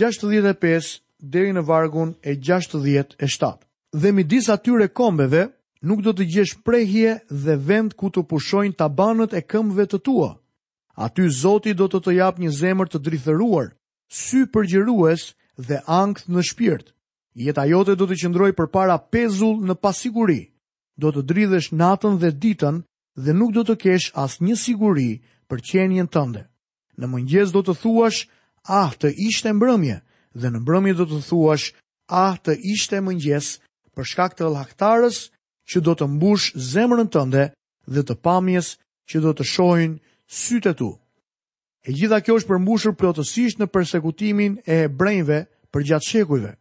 65 0.00 0.90
deri 1.34 1.52
në 1.52 1.64
vargun 1.68 2.14
e 2.22 2.32
67. 2.36 3.56
Dhe 4.00 4.12
midis 4.16 4.48
atyre 4.54 4.88
kombeve 4.88 5.44
nuk 5.88 6.00
do 6.06 6.14
të 6.16 6.28
gjesh 6.34 6.54
prehje 6.64 7.12
dhe 7.44 7.56
vend 7.68 7.92
ku 8.00 8.08
të 8.14 8.24
pushojnë 8.30 8.78
tabanët 8.80 9.34
e 9.36 9.42
këmbëve 9.50 9.88
të 9.92 10.00
tua. 10.06 10.30
Aty 11.06 11.28
Zoti 11.40 11.74
do 11.76 11.88
të 11.92 12.00
të 12.04 12.16
jap 12.20 12.40
një 12.40 12.50
zemër 12.60 12.88
të 12.92 12.98
drithëruar, 13.06 13.70
sy 14.22 14.44
përgjërues 14.54 15.26
dhe 15.68 15.80
ankth 16.00 16.28
në 16.32 16.42
shpirt. 16.50 16.86
Jeta 17.38 17.64
jote 17.64 17.94
do 17.94 18.06
të 18.10 18.16
qëndroj 18.24 18.50
për 18.58 18.66
para 18.74 18.96
pezull 19.14 19.60
në 19.62 19.76
pasiguri, 19.78 20.40
do 21.00 21.12
të 21.14 21.22
dridhesh 21.30 21.68
natën 21.78 22.16
dhe 22.18 22.32
ditën 22.42 22.80
dhe 23.16 23.32
nuk 23.34 23.52
do 23.54 23.62
të 23.68 23.76
kesh 23.84 24.08
as 24.18 24.40
një 24.42 24.56
siguri 24.58 25.10
për 25.46 25.62
qenjen 25.70 26.08
tënde. 26.10 26.42
Në 26.98 27.06
mëngjes 27.12 27.52
do 27.54 27.62
të 27.62 27.74
thuash, 27.82 28.24
ah 28.66 28.90
të 28.98 29.12
ishte 29.28 29.52
mbrëmje, 29.54 30.00
dhe 30.34 30.48
në 30.50 30.58
mbrëmje 30.64 30.94
do 30.98 31.06
të 31.06 31.20
thuash, 31.28 31.70
ah 32.10 32.34
të 32.36 32.58
ishte 32.74 32.98
mëngjes 33.00 33.52
për 33.94 34.04
shkak 34.10 34.34
të 34.36 34.50
lhaktarës 34.50 35.20
që 35.70 35.78
do 35.86 35.94
të 35.96 36.10
mbush 36.10 36.50
zemrën 36.72 37.06
tënde 37.14 37.46
dhe 37.94 38.02
të 38.04 38.14
pamjes 38.26 38.74
që 39.10 39.20
do 39.22 39.30
të 39.38 39.46
shojnë 39.54 40.00
sytë 40.42 40.72
tu. 40.82 40.90
E 41.86 41.94
gjitha 41.94 42.18
kjo 42.20 42.36
është 42.42 42.50
përmbushur 42.52 42.98
plotësisht 43.00 43.62
në 43.62 43.70
persekutimin 43.72 44.58
e 44.66 44.82
brejnve 44.90 45.44
për 45.72 45.86
gjatë 45.88 46.10
shekujve. 46.10 46.52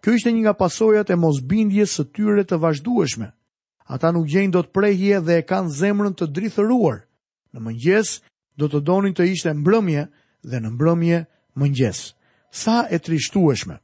Kjo 0.00 0.14
ishte 0.14 0.30
një 0.32 0.40
nga 0.44 0.52
pasojat 0.54 1.10
e 1.10 1.16
mosbindjes 1.18 1.96
së 1.98 2.04
tyre 2.14 2.44
të 2.46 2.58
vazhdueshme. 2.62 3.32
Ata 3.90 4.10
nuk 4.14 4.28
gjejnë 4.30 4.54
dot 4.54 4.68
prehje 4.72 5.18
dhe 5.26 5.38
e 5.40 5.46
kanë 5.48 5.74
zemrën 5.80 6.14
të 6.14 6.28
drithëruar. 6.36 7.00
Në 7.54 7.58
mëngjes 7.66 8.12
do 8.60 8.68
të 8.70 8.82
donin 8.86 9.14
të 9.16 9.26
ishte 9.32 9.54
mbrëmje 9.58 10.04
dhe 10.52 10.60
në 10.62 10.70
mbrëmje 10.76 11.18
mëngjes. 11.58 12.00
Sa 12.50 12.84
e 12.94 12.98
trishtueshme. 13.02 13.78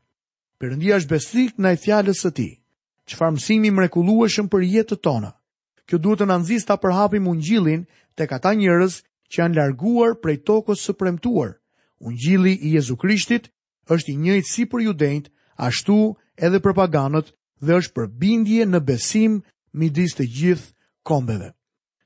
Perëndia 0.61 1.01
është 1.03 1.11
besnik 1.15 1.55
e 1.59 1.75
fjalës 1.85 2.21
së 2.23 2.31
tij. 2.37 2.53
Çfarë 3.07 3.21
farmësimi 3.21 3.75
mrekullueshëm 3.75 4.47
për 4.49 4.63
jetën 4.75 5.01
tona. 5.05 5.33
Kjo 5.87 5.99
duhet 5.99 6.21
të 6.23 6.29
na 6.31 6.39
nxjisë 6.41 6.67
ta 6.71 6.77
përhapim 6.81 7.27
ungjillin 7.29 7.83
tek 8.17 8.33
ata 8.33 8.55
njerëz 8.55 9.03
që 9.29 9.37
janë 9.41 9.57
larguar 9.59 10.15
prej 10.23 10.37
tokës 10.47 10.81
së 10.87 10.93
premtuar. 10.97 11.59
Ungjilli 12.01 12.55
i 12.65 12.77
Jezu 12.77 12.97
Krishtit 12.97 13.51
është 13.91 14.13
i 14.13 14.17
njëjtë 14.23 14.53
si 14.53 14.65
për 14.73 14.87
judenjt 14.89 15.29
ashtu 15.57 16.15
edhe 16.37 16.61
propagandët 16.63 17.31
dhe 17.65 17.77
është 17.81 17.95
përbindje 17.97 18.67
në 18.67 18.81
besim 18.89 19.41
midis 19.79 20.15
të 20.17 20.27
gjithë 20.37 20.69
kombeve. 21.07 21.51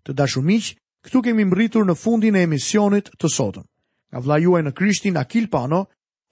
Të 0.05 0.15
dashur 0.17 0.45
miq, 0.47 0.73
këtu 1.05 1.23
kemi 1.27 1.45
mbërritur 1.49 1.87
në 1.89 1.97
fundin 2.01 2.37
e 2.37 2.43
emisionit 2.49 3.11
të 3.17 3.31
sotëm. 3.35 3.65
Nga 4.13 4.23
vlla 4.25 4.39
juaj 4.41 4.63
në 4.67 4.75
Krishtin 4.79 5.17
Akil 5.21 5.49
Pano, 5.53 5.83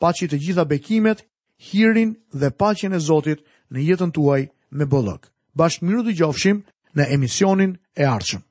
paçi 0.01 0.29
të 0.29 0.39
gjitha 0.43 0.65
bekimet, 0.65 1.25
hirin 1.71 2.15
dhe 2.33 2.51
paqen 2.61 2.97
e 2.97 3.01
Zotit 3.01 3.45
në 3.71 3.85
jetën 3.91 4.13
tuaj 4.17 4.43
me 4.71 4.85
bollok. 4.87 5.29
Bashkë 5.57 5.85
miru 5.87 6.05
të 6.09 6.17
gjofshim 6.19 6.63
në 6.97 7.11
emisionin 7.17 7.77
e 8.01 8.05
ardhshëm. 8.05 8.46